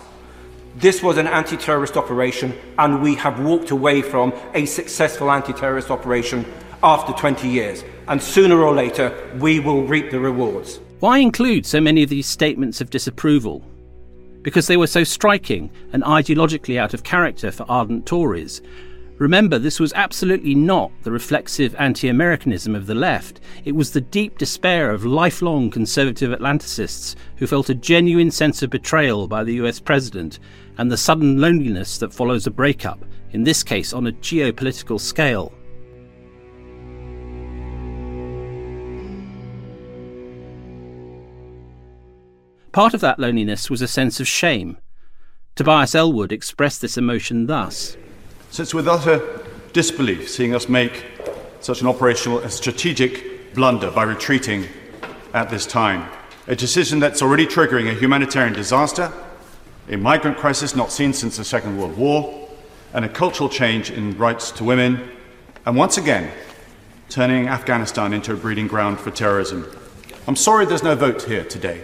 [0.76, 5.54] This was an anti terrorist operation, and we have walked away from a successful anti
[5.54, 6.46] terrorist operation
[6.82, 7.84] after 20 years.
[8.08, 10.80] And sooner or later, we will reap the rewards.
[11.00, 13.64] Why include so many of these statements of disapproval?
[14.44, 18.62] because they were so striking and ideologically out of character for ardent Tories.
[19.18, 23.40] Remember, this was absolutely not the reflexive anti Americanism of the left.
[23.64, 28.70] It was the deep despair of lifelong conservative Atlanticists who felt a genuine sense of
[28.70, 30.40] betrayal by the US president
[30.78, 35.54] and the sudden loneliness that follows a breakup, in this case on a geopolitical scale.
[42.72, 44.78] Part of that loneliness was a sense of shame.
[45.56, 47.96] Tobias Ellwood expressed this emotion thus
[48.60, 49.40] it's with utter
[49.74, 51.06] disbelief seeing us make
[51.60, 54.68] such an operational and strategic blunder by retreating
[55.34, 56.10] at this time.
[56.48, 59.12] A decision that's already triggering a humanitarian disaster,
[59.89, 62.50] a migrant crisis not seen since the Second World War,
[62.93, 65.10] and a cultural change in rights to women,
[65.65, 66.32] and once again,
[67.10, 69.69] turning Afghanistan into a breeding ground for terrorism.
[70.28, 71.84] I'm sorry there's no vote here today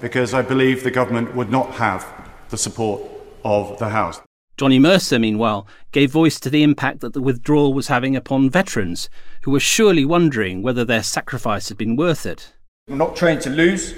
[0.00, 2.06] because I believe the government would not have
[2.50, 3.02] the support
[3.44, 4.20] of the House.
[4.56, 9.08] Johnny Mercer, meanwhile, gave voice to the impact that the withdrawal was having upon veterans,
[9.42, 12.52] who were surely wondering whether their sacrifice had been worth it.
[12.86, 13.94] We're not trained to lose,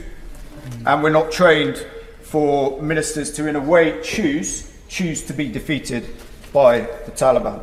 [0.86, 1.84] and we're not trained
[2.32, 6.06] for ministers to, in a way, choose choose to be defeated
[6.50, 7.60] by the Taliban.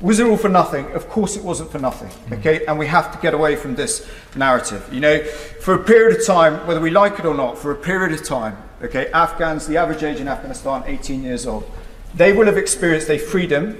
[0.00, 0.90] Was it all for nothing?
[0.92, 2.08] Of course it wasn't for nothing.
[2.08, 2.38] Mm.
[2.38, 4.88] Okay, and we have to get away from this narrative.
[4.92, 5.24] You know,
[5.60, 8.24] for a period of time, whether we like it or not, for a period of
[8.24, 11.68] time, okay, Afghans, the average age in Afghanistan, 18 years old,
[12.14, 13.76] they will have experienced a freedom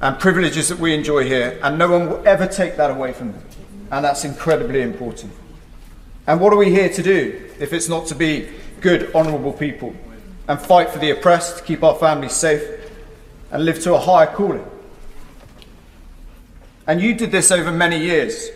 [0.00, 3.32] and privileges that we enjoy here, and no one will ever take that away from
[3.32, 3.42] them.
[3.90, 5.32] And that's incredibly important.
[6.26, 8.48] And what are we here to do if it's not to be
[8.84, 9.96] good, honourable people
[10.46, 12.62] and fight for the oppressed, keep our families safe,
[13.50, 14.64] and live to a higher calling?
[16.86, 18.50] And you did this over many years,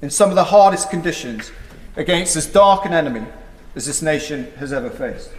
[0.00, 1.50] in some of the hardest conditions,
[1.96, 3.26] against as dark an enemy
[3.74, 5.32] as this nation has ever faced.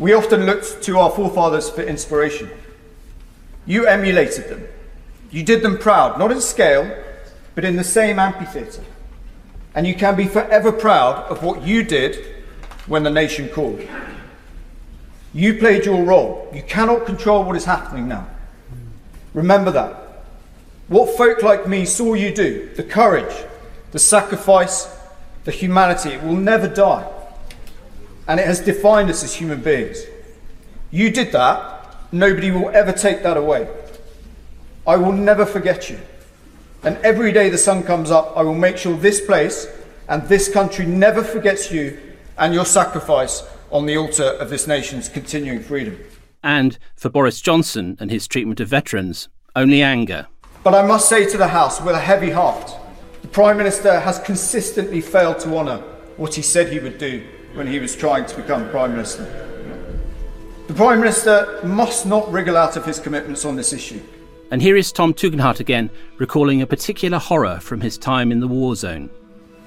[0.00, 2.50] We often looked to our forefathers for inspiration.
[3.66, 4.66] You emulated them.
[5.30, 6.92] You did them proud, not in scale,
[7.54, 8.84] but in the same amphitheatre.
[9.76, 12.37] And you can be forever proud of what you did
[12.88, 13.80] when the nation called.
[15.34, 16.50] You played your role.
[16.54, 18.26] You cannot control what is happening now.
[19.34, 20.24] Remember that.
[20.88, 23.44] What folk like me saw you do, the courage,
[23.92, 24.88] the sacrifice,
[25.44, 27.06] the humanity, it will never die.
[28.26, 30.02] And it has defined us as human beings.
[30.90, 31.94] You did that.
[32.10, 33.68] Nobody will ever take that away.
[34.86, 35.98] I will never forget you.
[36.82, 39.66] And every day the sun comes up, I will make sure this place
[40.08, 41.98] and this country never forgets you
[42.38, 45.98] and your sacrifice on the altar of this nation's continuing freedom.
[46.42, 50.26] And for Boris Johnson and his treatment of veterans, only anger.
[50.62, 52.74] But I must say to the House with a heavy heart
[53.22, 55.78] the Prime Minister has consistently failed to honour
[56.16, 59.24] what he said he would do when he was trying to become Prime Minister.
[60.68, 64.00] The Prime Minister must not wriggle out of his commitments on this issue.
[64.50, 68.48] And here is Tom Tugendhat again, recalling a particular horror from his time in the
[68.48, 69.10] war zone.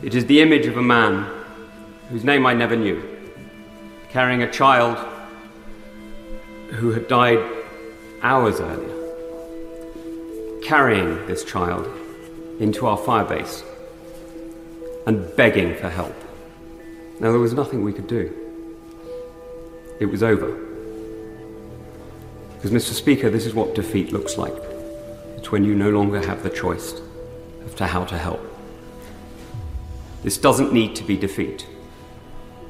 [0.01, 1.40] It is the image of a man
[2.11, 3.01] whose name I never knew,
[4.09, 4.97] carrying a child
[6.71, 7.39] who had died
[8.21, 8.97] hours earlier,
[10.61, 11.87] carrying this child
[12.59, 13.63] into our firebase
[15.07, 16.15] and begging for help.
[17.21, 18.29] Now, there was nothing we could do.
[20.01, 20.51] It was over.
[22.55, 22.93] Because, Mr.
[22.93, 24.53] Speaker, this is what defeat looks like.
[25.37, 26.93] It's when you no longer have the choice
[27.65, 28.45] of to how to help.
[30.23, 31.65] This doesn't need to be defeat,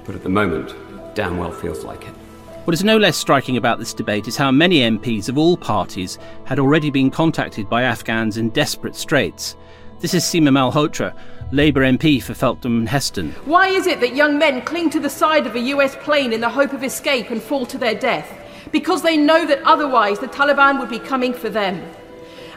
[0.05, 2.13] but at the moment, it damn well feels like it.
[2.65, 6.19] What is no less striking about this debate is how many MPs of all parties
[6.45, 9.55] had already been contacted by Afghans in desperate straits.
[9.99, 11.15] This is Seema Malhotra,
[11.51, 13.31] Labour MP for Feltham and Heston.
[13.45, 16.41] Why is it that young men cling to the side of a US plane in
[16.41, 18.31] the hope of escape and fall to their death?
[18.71, 21.83] Because they know that otherwise the Taliban would be coming for them.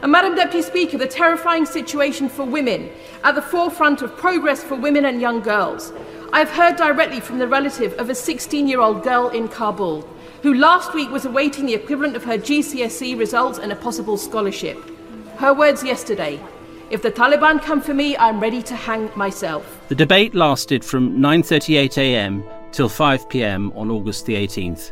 [0.01, 2.91] And, Madam Deputy Speaker, the terrifying situation for women
[3.23, 5.91] at the forefront of progress for women and young girls.
[6.35, 10.01] I've heard directly from the relative of a 16 year old girl in Kabul
[10.41, 14.77] who last week was awaiting the equivalent of her GCSE results and a possible scholarship.
[15.37, 16.41] Her words yesterday
[16.89, 19.79] if the Taliban come for me, I'm ready to hang myself.
[19.87, 22.43] The debate lasted from 9:38 a.m.
[22.73, 23.71] till 5 p.m.
[23.73, 24.91] on August the 18th.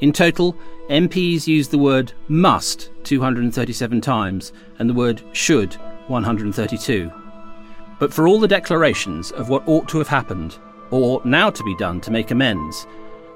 [0.00, 0.56] In total,
[0.88, 5.74] MPs used the word must 237 times and the word should
[6.06, 7.12] 132.
[7.98, 10.56] But for all the declarations of what ought to have happened,
[10.90, 12.86] or ought now to be done to make amends,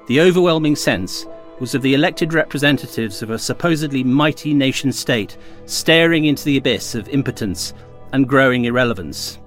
[0.07, 1.25] the overwhelming sense
[1.59, 6.95] was of the elected representatives of a supposedly mighty nation state staring into the abyss
[6.95, 7.73] of impotence
[8.11, 9.39] and growing irrelevance.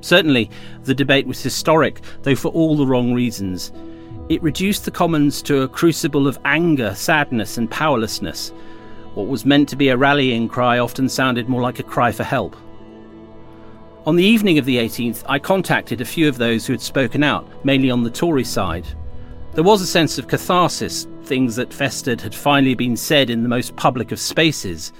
[0.00, 0.50] Certainly,
[0.84, 3.72] the debate was historic, though for all the wrong reasons.
[4.28, 8.50] It reduced the Commons to a crucible of anger, sadness, and powerlessness.
[9.14, 12.24] What was meant to be a rallying cry often sounded more like a cry for
[12.24, 12.56] help.
[14.04, 17.22] On the evening of the 18th, I contacted a few of those who had spoken
[17.22, 18.84] out, mainly on the Tory side.
[19.54, 23.48] There was a sense of catharsis, things that festered had finally been said in the
[23.48, 24.92] most public of spaces,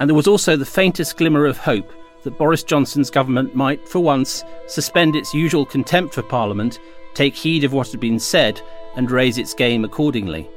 [0.00, 4.00] and there was also the faintest glimmer of hope that Boris Johnson's government might, for
[4.00, 6.80] once, suspend its usual contempt for Parliament,
[7.12, 8.62] take heed of what had been said,
[8.96, 10.48] and raise its game accordingly.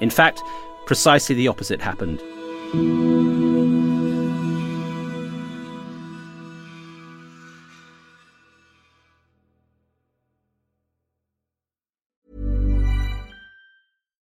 [0.00, 0.42] In fact,
[0.86, 2.20] precisely the opposite happened.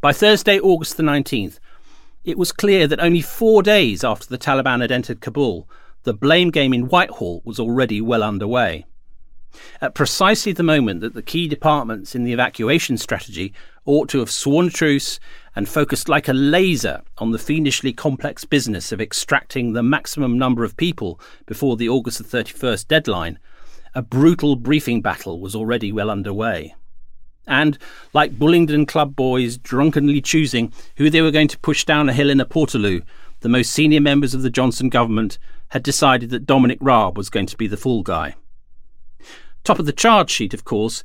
[0.00, 1.58] By Thursday, August the 19th,
[2.22, 5.68] it was clear that only four days after the Taliban had entered Kabul,
[6.02, 8.84] the blame game in Whitehall was already well underway.
[9.80, 13.54] At precisely the moment that the key departments in the evacuation strategy
[13.86, 15.18] ought to have sworn truce
[15.54, 20.62] and focused like a laser on the fiendishly complex business of extracting the maximum number
[20.62, 23.38] of people before the August the 31st deadline,
[23.94, 26.74] a brutal briefing battle was already well underway.
[27.46, 27.78] And,
[28.12, 32.30] like Bullingdon Club boys drunkenly choosing who they were going to push down a hill
[32.30, 33.02] in a Portaloo,
[33.40, 37.46] the most senior members of the Johnson government had decided that Dominic Raab was going
[37.46, 38.34] to be the fool guy.
[39.64, 41.04] Top of the charge sheet, of course,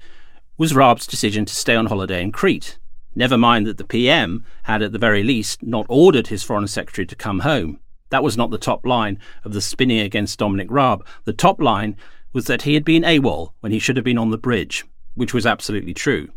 [0.57, 2.77] was Raab's decision to stay on holiday in Crete.
[3.15, 7.05] Never mind that the PM had, at the very least, not ordered his Foreign Secretary
[7.05, 7.79] to come home.
[8.09, 11.05] That was not the top line of the spinning against Dominic Raab.
[11.25, 11.97] The top line
[12.33, 15.33] was that he had been AWOL when he should have been on the bridge, which
[15.33, 16.29] was absolutely true.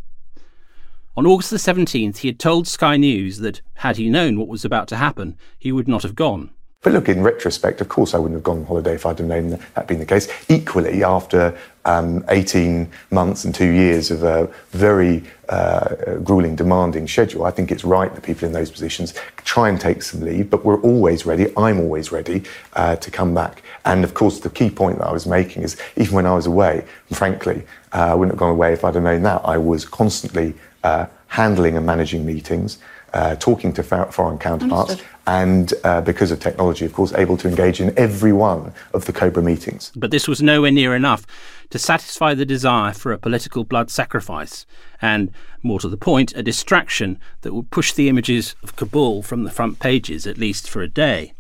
[1.16, 4.64] On August the 17th, he had told Sky News that, had he known what was
[4.64, 6.50] about to happen, he would not have gone.
[6.84, 9.26] But look, in retrospect, of course, I wouldn't have gone on holiday if I'd have
[9.26, 10.28] known that had been the case.
[10.50, 17.46] Equally, after um, 18 months and two years of a very uh, grueling, demanding schedule,
[17.46, 20.62] I think it's right that people in those positions try and take some leave, but
[20.62, 21.50] we're always ready.
[21.56, 22.42] I'm always ready
[22.74, 23.62] uh, to come back.
[23.86, 26.44] And of course, the key point that I was making is even when I was
[26.44, 27.62] away, frankly,
[27.94, 29.40] uh, I wouldn't have gone away if I'd have known that.
[29.42, 32.76] I was constantly uh, handling and managing meetings,
[33.14, 35.10] uh, talking to foreign counterparts, Understood.
[35.28, 39.12] and uh, because of technology, of course, able to engage in every one of the
[39.12, 39.92] Cobra meetings.
[39.94, 41.24] But this was nowhere near enough
[41.70, 44.66] to satisfy the desire for a political blood sacrifice,
[45.00, 45.30] and,
[45.62, 49.50] more to the point, a distraction that would push the images of Kabul from the
[49.50, 51.34] front pages, at least for a day.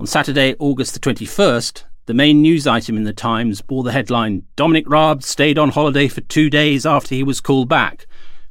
[0.00, 4.42] On Saturday, August the 21st, the main news item in the Times bore the headline
[4.56, 8.06] Dominic Raab stayed on holiday for two days after he was called back,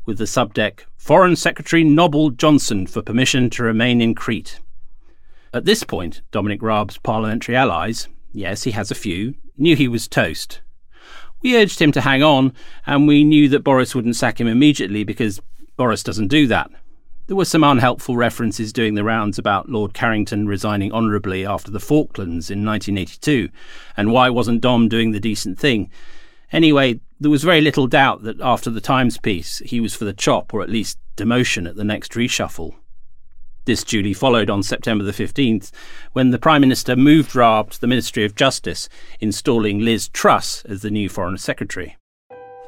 [0.05, 4.59] with the subdeck Foreign Secretary nobbled Johnson for permission to remain in Crete.
[5.53, 10.09] At this point, Dominic Raab's parliamentary allies, yes, he has a few, knew he was
[10.09, 10.59] toast.
[11.41, 12.51] We urged him to hang on,
[12.85, 15.39] and we knew that Boris wouldn't sack him immediately because
[15.77, 16.69] Boris doesn't do that.
[17.27, 21.79] There were some unhelpful references doing the rounds about Lord Carrington resigning honourably after the
[21.79, 23.47] Falklands in 1982,
[23.95, 25.89] and why wasn't Dom doing the decent thing?
[26.51, 30.13] Anyway, there was very little doubt that after the Times piece, he was for the
[30.13, 32.75] chop or at least demotion at the next reshuffle.
[33.65, 35.71] This duly followed on September the 15th,
[36.13, 38.87] when the Prime Minister moved Raab to the Ministry of Justice,
[39.19, 41.97] installing Liz Truss as the new Foreign Secretary.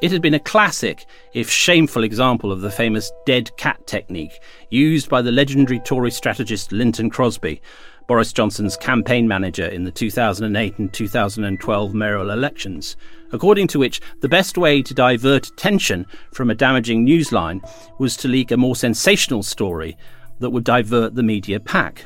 [0.02, 4.40] It had been a classic, if shameful, example of the famous dead cat technique
[4.70, 7.62] used by the legendary Tory strategist Lynton Crosby,
[8.10, 12.96] Boris Johnson's campaign manager in the 2008 and 2012 mayoral elections,
[13.30, 17.60] according to which the best way to divert attention from a damaging newsline
[18.00, 19.96] was to leak a more sensational story
[20.40, 22.04] that would divert the media pack.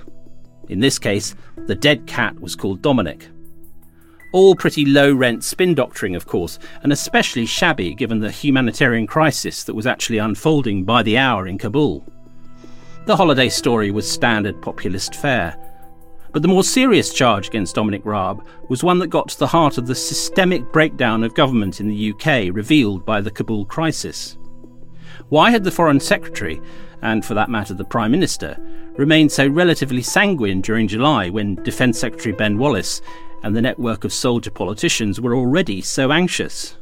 [0.69, 3.27] In this case, the dead cat was called Dominic.
[4.35, 9.65] All pretty low rent spin doctoring, of course, and especially shabby given the humanitarian crisis
[9.65, 12.07] that was actually unfolding by the hour in Kabul.
[13.07, 15.57] The holiday story was standard populist fare.
[16.35, 19.79] But the more serious charge against Dominic Raab was one that got to the heart
[19.79, 24.37] of the systemic breakdown of government in the UK revealed by the Kabul crisis.
[25.29, 26.61] Why had the Foreign Secretary,
[27.03, 28.57] and for that matter the Prime Minister,
[28.97, 33.01] remained so relatively sanguine during July when Defence Secretary Ben Wallace
[33.45, 36.77] and the network of soldier politicians were already so anxious?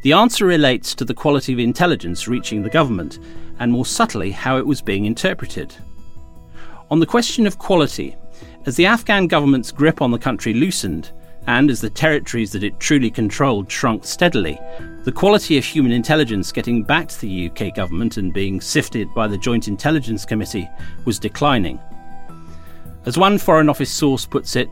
[0.00, 3.18] The answer relates to the quality of intelligence reaching the government,
[3.58, 5.74] and more subtly, how it was being interpreted.
[6.90, 8.16] On the question of quality,
[8.66, 11.12] as the Afghan government's grip on the country loosened,
[11.46, 14.58] and as the territories that it truly controlled shrunk steadily,
[15.04, 19.28] the quality of human intelligence getting back to the UK government and being sifted by
[19.28, 20.68] the Joint Intelligence Committee
[21.04, 21.78] was declining.
[23.04, 24.68] As one Foreign Office source puts it,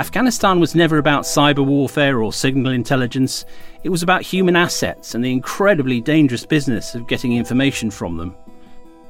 [0.00, 3.44] Afghanistan was never about cyber warfare or signal intelligence,
[3.84, 8.34] it was about human assets and the incredibly dangerous business of getting information from them.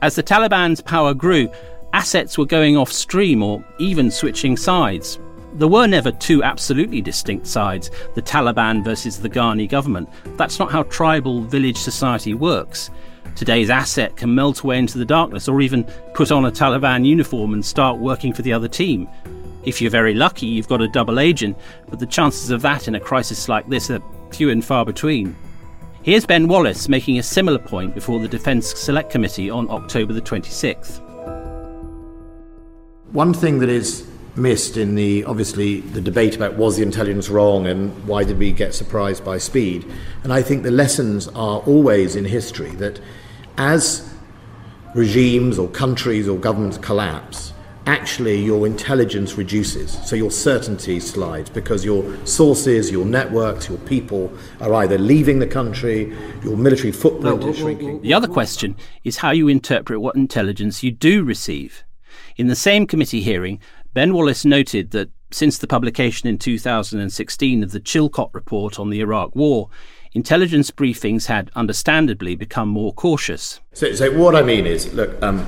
[0.02, 1.48] As the Taliban's power grew,
[1.92, 5.18] assets were going off stream or even switching sides,
[5.54, 10.08] there were never two absolutely distinct sides, the Taliban versus the Ghani government.
[10.38, 12.90] That's not how tribal village society works.
[13.36, 15.84] Today's asset can melt away into the darkness or even
[16.14, 19.08] put on a Taliban uniform and start working for the other team.
[19.64, 21.56] If you're very lucky, you've got a double agent,
[21.88, 25.36] but the chances of that in a crisis like this are few and far between.
[26.02, 30.20] Here's Ben Wallace making a similar point before the Defence Select Committee on October the
[30.20, 31.11] 26th.
[33.12, 37.66] One thing that is missed in the obviously the debate about was the intelligence wrong
[37.66, 39.84] and why did we get surprised by speed
[40.24, 42.98] and i think the lessons are always in history that
[43.58, 44.10] as
[44.94, 47.52] regimes or countries or governments collapse
[47.86, 49.90] actually your intelligence reduces.
[50.06, 55.46] So your certainty slides because your sources your networks your people are either leaving the
[55.46, 58.00] country your military footprint is shrinking.
[58.02, 61.84] the other question is how you interpret what intelligence you do receive
[62.36, 63.60] in the same committee hearing
[63.94, 69.00] Ben Wallace noted that since the publication in 2016 of the Chilcot report on the
[69.00, 69.68] Iraq War,
[70.12, 73.60] intelligence briefings had understandably become more cautious.
[73.72, 75.46] So, so what I mean is, look, um,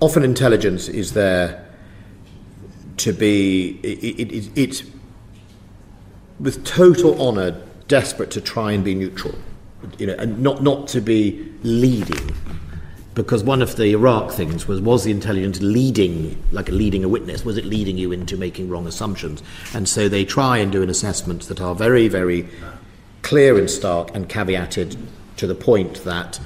[0.00, 1.66] often intelligence is there
[2.98, 4.82] to be, it, it, it, it
[6.40, 9.34] with total honour, desperate to try and be neutral,
[9.98, 12.30] you know, and not, not to be leading
[13.14, 17.44] because one of the Iraq things was was the intelligence leading, like leading a witness,
[17.44, 19.42] was it leading you into making wrong assumptions?
[19.72, 22.48] And so they try and do an assessment that are very, very
[23.22, 24.96] clear and stark and caveated
[25.36, 26.38] to the point that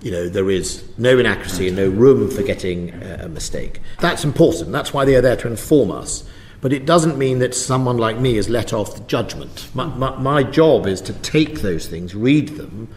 [0.00, 3.80] you know there is no inaccuracy and no room for getting a mistake.
[4.00, 4.72] That's important.
[4.72, 6.24] That's why they are there to inform us.
[6.60, 9.70] But it doesn't mean that someone like me is let off the judgment.
[9.74, 12.88] My, my, my job is to take those things, read them,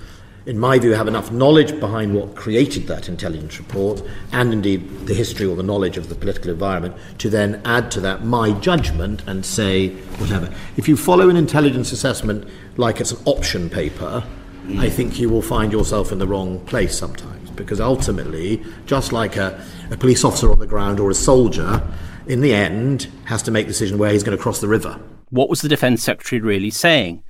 [0.45, 5.13] in my view, have enough knowledge behind what created that intelligence report and indeed the
[5.13, 9.23] history or the knowledge of the political environment to then add to that my judgment
[9.25, 10.53] and say whatever.
[10.75, 14.23] If you follow an intelligence assessment like it's an option paper,
[14.65, 14.79] mm.
[14.79, 19.37] I think you will find yourself in the wrong place sometimes because ultimately, just like
[19.37, 21.87] a, a police officer on the ground or a soldier,
[22.27, 24.99] in the end, has to make the decision where he's going to cross the river.
[25.29, 27.23] What was the Defence Secretary really saying?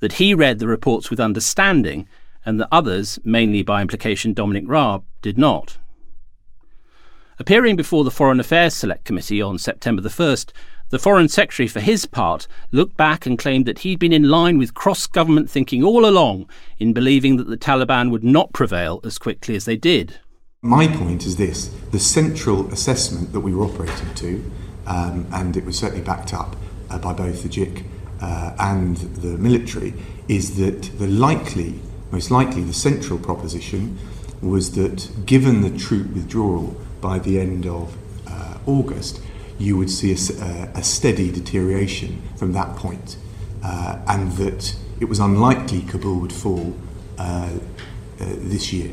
[0.00, 2.08] That he read the reports with understanding
[2.44, 5.78] and the others, mainly by implication Dominic Raab, did not.
[7.38, 10.52] Appearing before the Foreign Affairs Select Committee on September the 1st,
[10.90, 14.58] the Foreign Secretary, for his part, looked back and claimed that he'd been in line
[14.58, 19.18] with cross government thinking all along in believing that the Taliban would not prevail as
[19.18, 20.20] quickly as they did.
[20.60, 24.52] My point is this the central assessment that we were operating to,
[24.86, 26.56] um, and it was certainly backed up
[26.90, 27.84] uh, by both the JIC
[28.20, 29.94] uh, and the military
[30.28, 31.80] is that the likely,
[32.12, 33.98] most likely the central proposition,
[34.42, 37.96] was that given the troop withdrawal by the end of
[38.26, 39.20] uh, August,
[39.58, 43.16] you would see a, uh, a, steady deterioration from that point,
[43.62, 46.74] uh, and that it was unlikely Kabul would fall
[47.18, 47.50] uh, uh
[48.18, 48.90] this year.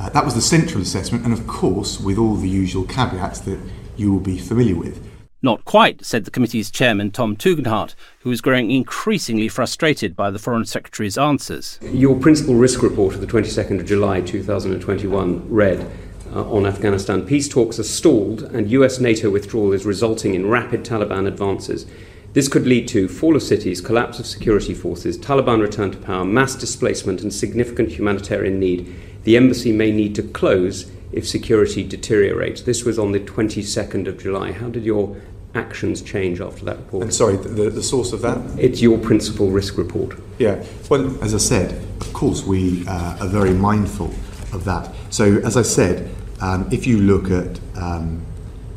[0.00, 3.58] Uh, that was the central assessment, and of course, with all the usual caveats that
[3.96, 5.07] you will be familiar with.
[5.40, 10.38] Not quite, said the committee's chairman Tom Tugendhat, who was growing increasingly frustrated by the
[10.38, 11.78] Foreign Secretary's answers.
[11.80, 15.88] Your principal risk report of the 22nd of July 2021 read
[16.34, 20.84] uh, on Afghanistan peace talks are stalled and US NATO withdrawal is resulting in rapid
[20.84, 21.86] Taliban advances.
[22.32, 26.24] This could lead to fall of cities, collapse of security forces, Taliban return to power,
[26.24, 28.92] mass displacement, and significant humanitarian need.
[29.22, 32.62] The embassy may need to close if security deteriorates.
[32.62, 34.52] This was on the 22nd of July.
[34.52, 35.16] How did your
[35.54, 37.04] actions change after that report?
[37.04, 38.38] And sorry, the, the source of that?
[38.58, 40.18] It's your principal risk report.
[40.38, 40.64] Yeah.
[40.88, 44.12] Well, as I said, of course, we uh, are very mindful
[44.52, 44.94] of that.
[45.10, 48.24] So, as I said, um, if you look at um,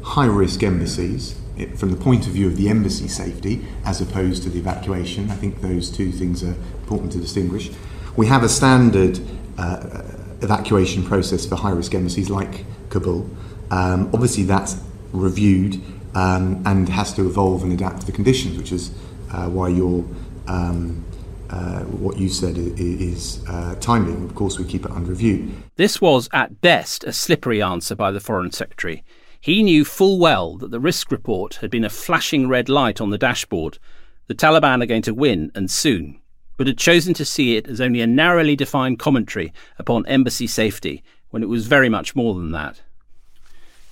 [0.01, 4.43] high risk embassies, it, from the point of view of the embassy safety as opposed
[4.43, 7.69] to the evacuation, I think those two things are important to distinguish.
[8.15, 9.19] We have a standard
[9.57, 10.03] uh,
[10.41, 13.29] evacuation process for high risk embassies like Kabul.
[13.69, 14.81] Um, obviously, that's
[15.11, 15.81] reviewed
[16.15, 18.91] um, and has to evolve and adapt to the conditions, which is
[19.31, 20.05] uh, why your
[20.47, 21.05] um,
[21.49, 24.23] uh, what you said is uh, timing.
[24.23, 25.51] Of course, we keep it under review.
[25.75, 29.03] This was, at best, a slippery answer by the Foreign Secretary.
[29.41, 33.09] He knew full well that the risk report had been a flashing red light on
[33.09, 33.79] the dashboard.
[34.27, 36.21] The Taliban are going to win, and soon
[36.61, 41.03] but had chosen to see it as only a narrowly defined commentary upon embassy safety
[41.31, 42.81] when it was very much more than that.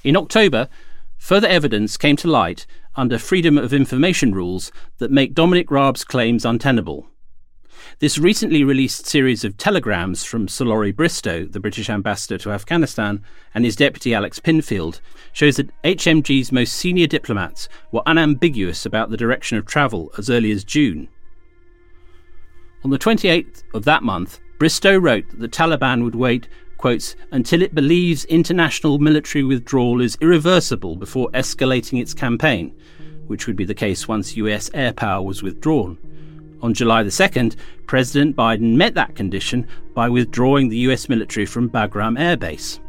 [0.03, 0.70] In October,
[1.17, 6.45] further evidence came to light under Freedom of Information rules that make Dominic Raab's claims
[6.45, 7.07] untenable.
[7.97, 13.24] This recently released series of telegrams from Laurie Bristow, the British ambassador to Afghanistan,
[13.55, 14.99] and his deputy Alex Pinfield
[15.34, 20.51] shows that HMG's most senior diplomats were unambiguous about the direction of travel as early
[20.51, 21.09] as June.
[22.82, 27.61] On the 28th of that month, Bristow wrote that the Taliban would wait, quotes, until
[27.61, 32.73] it believes international military withdrawal is irreversible before escalating its campaign,
[33.27, 35.97] which would be the case once US air power was withdrawn.
[36.61, 41.69] On July the 2nd, President Biden met that condition by withdrawing the US military from
[41.69, 42.80] Bagram Air Base.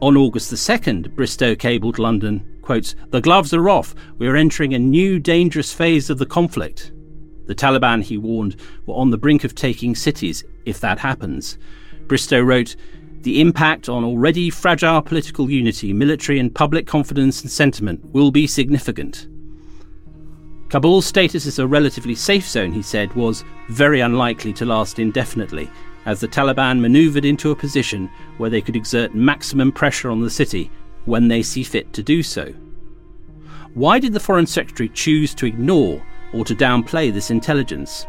[0.00, 3.94] On August the 2nd, Bristow cabled London, quotes, The gloves are off.
[4.16, 6.92] We are entering a new dangerous phase of the conflict.
[7.46, 11.58] The Taliban, he warned, were on the brink of taking cities if that happens.
[12.06, 12.76] Bristow wrote,
[13.22, 18.46] The impact on already fragile political unity, military and public confidence and sentiment will be
[18.46, 19.28] significant.
[20.68, 25.70] Kabul's status as a relatively safe zone, he said, was very unlikely to last indefinitely,
[26.06, 30.30] as the Taliban manoeuvred into a position where they could exert maximum pressure on the
[30.30, 30.70] city
[31.04, 32.52] when they see fit to do so.
[33.74, 36.02] Why did the Foreign Secretary choose to ignore
[36.32, 38.06] or to downplay this intelligence,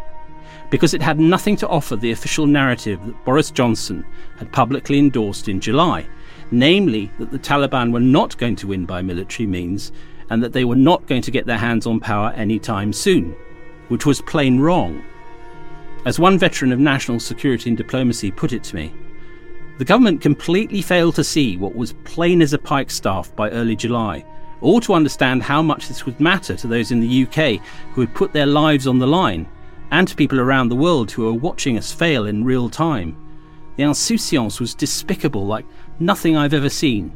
[0.69, 4.05] because it had nothing to offer the official narrative that Boris Johnson
[4.37, 6.05] had publicly endorsed in July,
[6.51, 9.91] namely that the Taliban were not going to win by military means
[10.29, 13.35] and that they were not going to get their hands on power anytime soon,
[13.87, 15.03] which was plain wrong.
[16.05, 18.93] As one veteran of national security and diplomacy put it to me,
[19.77, 24.25] the government completely failed to see what was plain as a pikestaff by early July
[24.61, 27.61] or to understand how much this would matter to those in the UK
[27.93, 29.47] who had put their lives on the line,
[29.91, 33.15] and to people around the world who are watching us fail in real time.
[33.77, 35.65] The insouciance was despicable, like
[35.99, 37.11] nothing I've ever seen.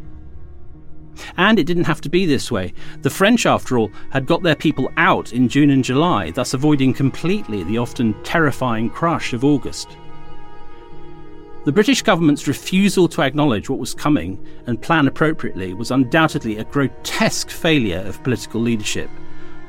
[1.38, 2.74] And it didn't have to be this way.
[3.02, 6.94] The French, after all, had got their people out in June and July, thus avoiding
[6.94, 9.98] completely the often terrifying crush of August.
[11.64, 16.64] The British government's refusal to acknowledge what was coming and plan appropriately was undoubtedly a
[16.64, 19.12] grotesque failure of political leadership,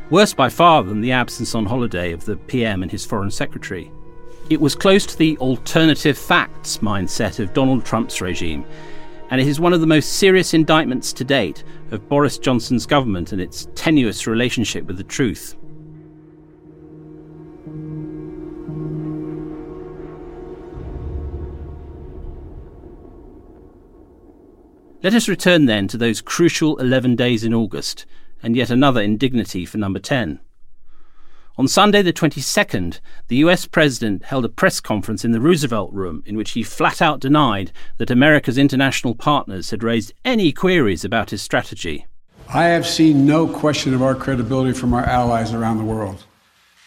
[0.09, 3.91] worse by far than the absence on holiday of the PM and his Foreign Secretary.
[4.49, 8.65] It was close to the alternative facts mindset of Donald Trump's regime,
[9.29, 13.33] and it is one of the most serious indictments to date of Boris Johnson's government
[13.33, 15.57] and its tenuous relationship with the truth.
[25.03, 28.07] Let us return then to those crucial 11 days in August,
[28.41, 30.39] and yet another indignity for number 10.
[31.59, 36.23] On Sunday, the 22nd, the US President held a press conference in the Roosevelt Room
[36.25, 41.31] in which he flat out denied that America's international partners had raised any queries about
[41.31, 42.07] his strategy.
[42.55, 46.25] I have seen no question of our credibility from our allies around the world.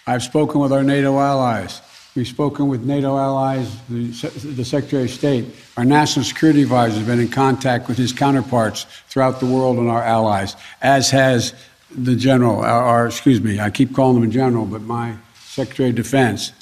[0.07, 1.81] I've spoken with our NATO allies.
[2.15, 4.07] We've spoken with NATO allies, the,
[4.55, 5.47] the, Secretary of State.
[5.75, 9.89] Our national security advisor has been in contact with his counterparts throughout the world and
[9.89, 11.53] our allies, as has
[11.93, 15.95] the general, or, excuse me, I keep calling him a general, but my Secretary of
[15.95, 16.53] Defense.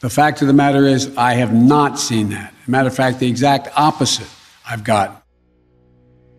[0.00, 2.52] The fact of the matter is, I have not seen that.
[2.66, 4.28] matter of fact, the exact opposite
[4.68, 5.15] I've got.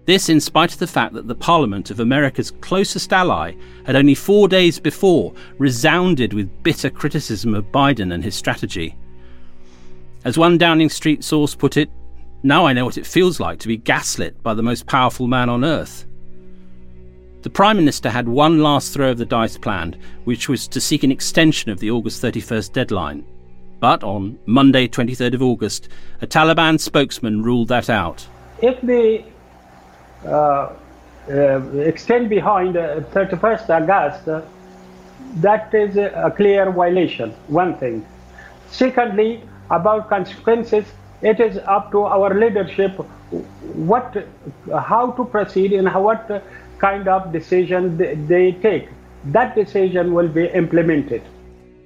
[0.07, 3.55] This, in spite of the fact that the Parliament of America's closest ally
[3.85, 8.95] had only four days before resounded with bitter criticism of Biden and his strategy.
[10.23, 11.89] As one Downing Street source put it,
[12.41, 15.49] now I know what it feels like to be gaslit by the most powerful man
[15.49, 16.05] on earth.
[17.41, 21.03] The Prime Minister had one last throw of the dice planned, which was to seek
[21.03, 23.25] an extension of the August 31st deadline.
[23.81, 25.89] But on Monday, 23rd of August,
[26.21, 28.25] a Taliban spokesman ruled that out.
[28.61, 29.25] If they
[30.25, 30.73] Uh,
[31.29, 34.41] uh, extend behind uh, 31st August, uh,
[35.35, 38.05] that is a clear violation, one thing.
[38.69, 40.85] Secondly, about consequences,
[41.21, 42.91] it is up to our leadership
[43.73, 44.25] what,
[44.71, 46.43] how to proceed and what
[46.79, 47.97] kind of decision
[48.27, 48.87] they take.
[49.25, 51.21] That decision will be implemented.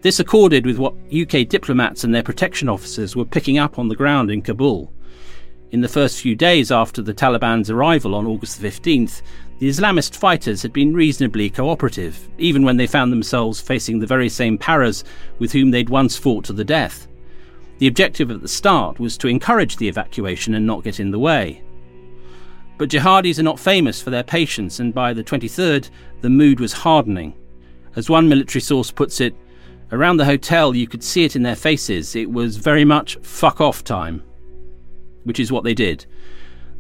[0.02, 3.96] This accorded with what UK diplomats and their protection officers were picking up on the
[3.96, 4.92] ground in Kabul.
[5.72, 9.22] In the first few days after the Taliban's arrival on August 15th,
[9.60, 14.28] the Islamist fighters had been reasonably cooperative, even when they found themselves facing the very
[14.28, 15.06] same paras
[15.40, 17.08] with whom they'd once fought to the death.
[17.78, 21.20] The objective at the start was to encourage the evacuation and not get in the
[21.20, 21.64] way.
[22.78, 26.74] But jihadis are not famous for their patience, and by the 23rd, the mood was
[26.74, 27.34] hardening.
[27.96, 29.38] As one military source puts it,
[29.94, 33.62] around the hotel you could see it in their faces, it was very much fuck
[33.62, 34.22] off time
[35.24, 36.06] which is what they did.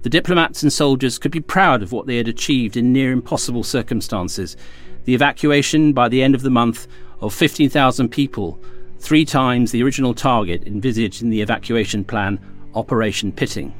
[0.03, 3.63] The diplomats and soldiers could be proud of what they had achieved in near impossible
[3.63, 4.57] circumstances.
[5.05, 6.87] The evacuation by the end of the month
[7.21, 8.59] of 15,000 people,
[8.99, 12.39] three times the original target envisaged in the evacuation plan,
[12.73, 13.73] Operation Pitting.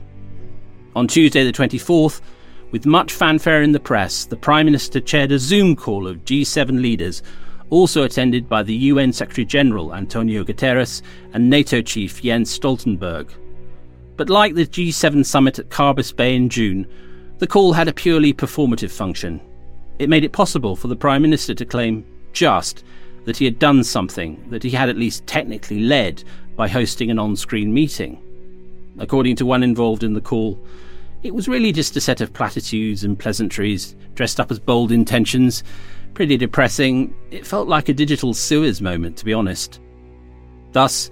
[0.96, 2.22] On Tuesday, the 24th,
[2.72, 6.82] with much fanfare in the press, the Prime Minister chaired a Zoom call of G7
[6.82, 7.24] leaders,
[7.70, 11.02] also attended by the UN Secretary General Antonio Guterres
[11.34, 13.30] and NATO Chief Jens Stoltenberg.
[14.18, 16.88] But like the G7 summit at Carbis Bay in June,
[17.40, 19.42] the call had a purely performative function.
[20.00, 22.84] It made it possible for the Prime Minister to claim just
[23.26, 26.24] that he had done something that he had at least technically led
[26.56, 28.22] by hosting an on screen meeting.
[29.00, 30.60] According to one involved in the call,
[31.24, 35.64] it was really just a set of platitudes and pleasantries dressed up as bold intentions.
[36.14, 37.16] Pretty depressing.
[37.30, 39.80] It felt like a digital Suez moment, to be honest.
[40.72, 41.12] Thus,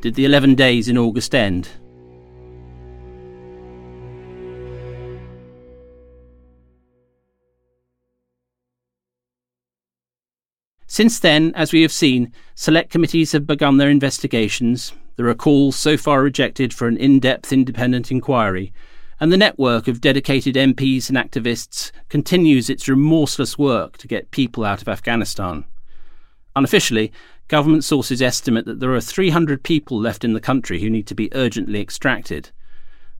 [0.00, 1.68] did the 11 days in August end,
[10.92, 14.92] Since then, as we have seen, select committees have begun their investigations.
[15.14, 18.72] There are calls so far rejected for an in depth independent inquiry,
[19.20, 24.64] and the network of dedicated MPs and activists continues its remorseless work to get people
[24.64, 25.64] out of Afghanistan.
[26.56, 27.12] Unofficially,
[27.46, 31.14] government sources estimate that there are 300 people left in the country who need to
[31.14, 32.50] be urgently extracted.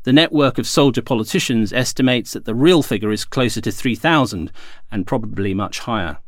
[0.03, 4.51] The network of soldier politicians estimates that the real figure is closer to 3,000
[4.91, 6.19] and probably much higher.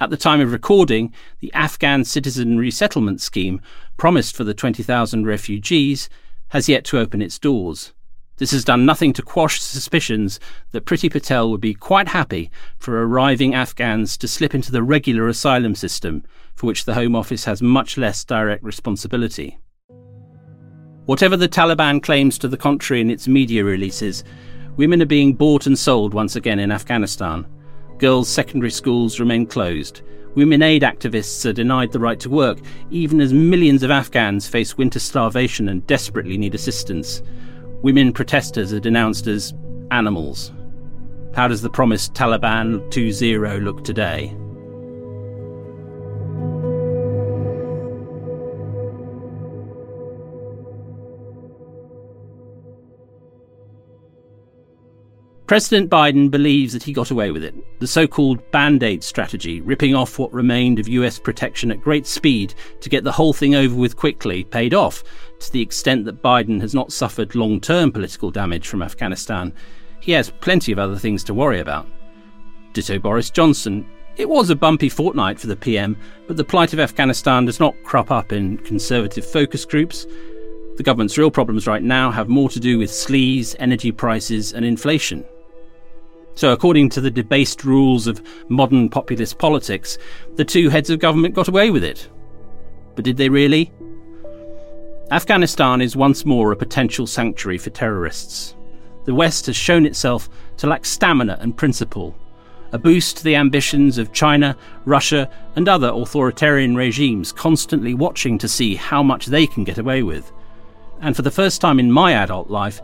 [0.00, 3.60] At the time of recording, the Afghan Citizen Resettlement Scheme,
[3.96, 6.08] promised for the 20,000 refugees,
[6.48, 7.92] has yet to open its doors.
[8.38, 10.40] This has done nothing to quash suspicions
[10.72, 15.28] that Priti Patel would be quite happy for arriving Afghans to slip into the regular
[15.28, 16.24] asylum system,
[16.56, 19.58] for which the Home Office has much less direct responsibility.
[21.06, 24.24] Whatever the Taliban claims to the contrary in its media releases,
[24.76, 27.46] women are being bought and sold once again in Afghanistan.
[27.98, 30.02] Girls' secondary schools remain closed.
[30.34, 32.58] Women aid activists are denied the right to work,
[32.90, 37.22] even as millions of Afghans face winter starvation and desperately need assistance.
[37.82, 39.54] Women protesters are denounced as
[39.90, 40.52] animals.
[41.34, 44.36] How does the promised Taliban 2.0 look today?
[55.46, 57.54] President Biden believes that he got away with it.
[57.78, 62.06] The so called band aid strategy, ripping off what remained of US protection at great
[62.06, 65.04] speed to get the whole thing over with quickly, paid off
[65.40, 69.52] to the extent that Biden has not suffered long term political damage from Afghanistan.
[70.00, 71.86] He has plenty of other things to worry about.
[72.72, 73.86] Ditto Boris Johnson.
[74.16, 77.74] It was a bumpy fortnight for the PM, but the plight of Afghanistan does not
[77.84, 80.06] crop up in conservative focus groups.
[80.76, 84.64] The government's real problems right now have more to do with sleaze, energy prices, and
[84.64, 85.24] inflation.
[86.36, 89.98] So, according to the debased rules of modern populist politics,
[90.34, 92.08] the two heads of government got away with it.
[92.96, 93.72] But did they really?
[95.10, 98.56] Afghanistan is once more a potential sanctuary for terrorists.
[99.04, 102.16] The West has shown itself to lack stamina and principle,
[102.72, 104.56] a boost to the ambitions of China,
[104.86, 110.02] Russia, and other authoritarian regimes constantly watching to see how much they can get away
[110.02, 110.32] with.
[111.00, 112.80] And for the first time in my adult life,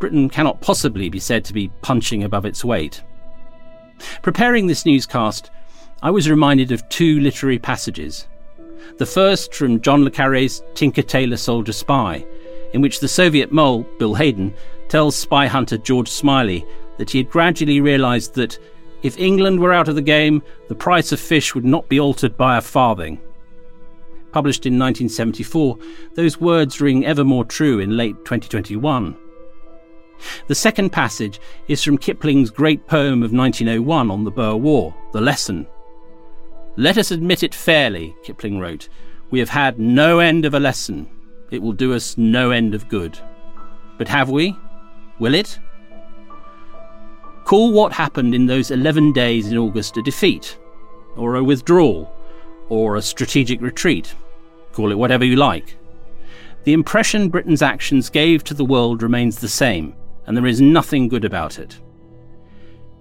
[0.00, 3.02] Britain cannot possibly be said to be punching above its weight.
[4.22, 5.50] Preparing this newscast,
[6.02, 8.26] I was reminded of two literary passages.
[8.98, 12.24] The first from John le Carre's Tinker Tailor Soldier Spy,
[12.72, 14.54] in which the Soviet mole, Bill Haydon,
[14.88, 16.64] tells spy hunter George Smiley
[16.96, 18.58] that he had gradually realised that
[19.02, 22.36] if England were out of the game, the price of fish would not be altered
[22.36, 23.20] by a farthing.
[24.32, 25.78] Published in 1974,
[26.14, 29.16] those words ring ever more true in late 2021.
[30.46, 35.20] The second passage is from Kipling's great poem of 1901 on the Boer War, The
[35.20, 35.66] Lesson.
[36.76, 38.88] Let us admit it fairly, Kipling wrote.
[39.30, 41.08] We have had no end of a lesson.
[41.50, 43.18] It will do us no end of good.
[43.98, 44.56] But have we?
[45.18, 45.58] Will it?
[47.44, 50.58] Call what happened in those 11 days in August a defeat,
[51.16, 52.12] or a withdrawal,
[52.68, 54.14] or a strategic retreat.
[54.72, 55.76] Call it whatever you like.
[56.64, 59.94] The impression Britain's actions gave to the world remains the same
[60.30, 61.80] and there is nothing good about it.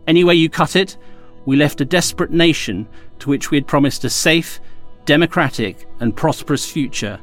[0.07, 0.97] Any way you cut it,
[1.45, 2.87] we left a desperate nation
[3.19, 4.59] to which we had promised a safe,
[5.05, 7.19] democratic, and prosperous future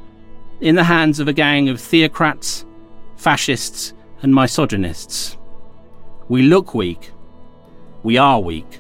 [0.61, 2.65] in the hands of a gang of theocrats,
[3.17, 5.37] fascists, and misogynists.
[6.29, 7.11] We look weak.
[8.05, 8.79] We are weak.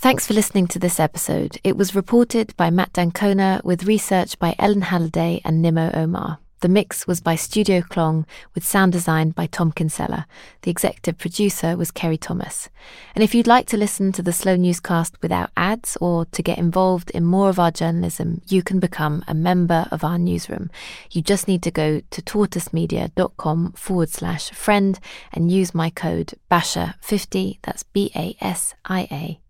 [0.00, 1.58] Thanks for listening to this episode.
[1.64, 6.38] It was reported by Matt D'Ancona with research by Ellen Halliday and Nimmo Omar.
[6.60, 8.24] The mix was by Studio Klong
[8.54, 10.28] with sound design by Tom Kinsella.
[10.62, 12.68] The executive producer was Kerry Thomas.
[13.16, 16.58] And if you'd like to listen to the Slow Newscast without ads or to get
[16.58, 20.70] involved in more of our journalism, you can become a member of our newsroom.
[21.10, 25.00] You just need to go to tortoisemedia.com forward slash friend
[25.32, 29.40] and use my code BASIA50, that's B A S I A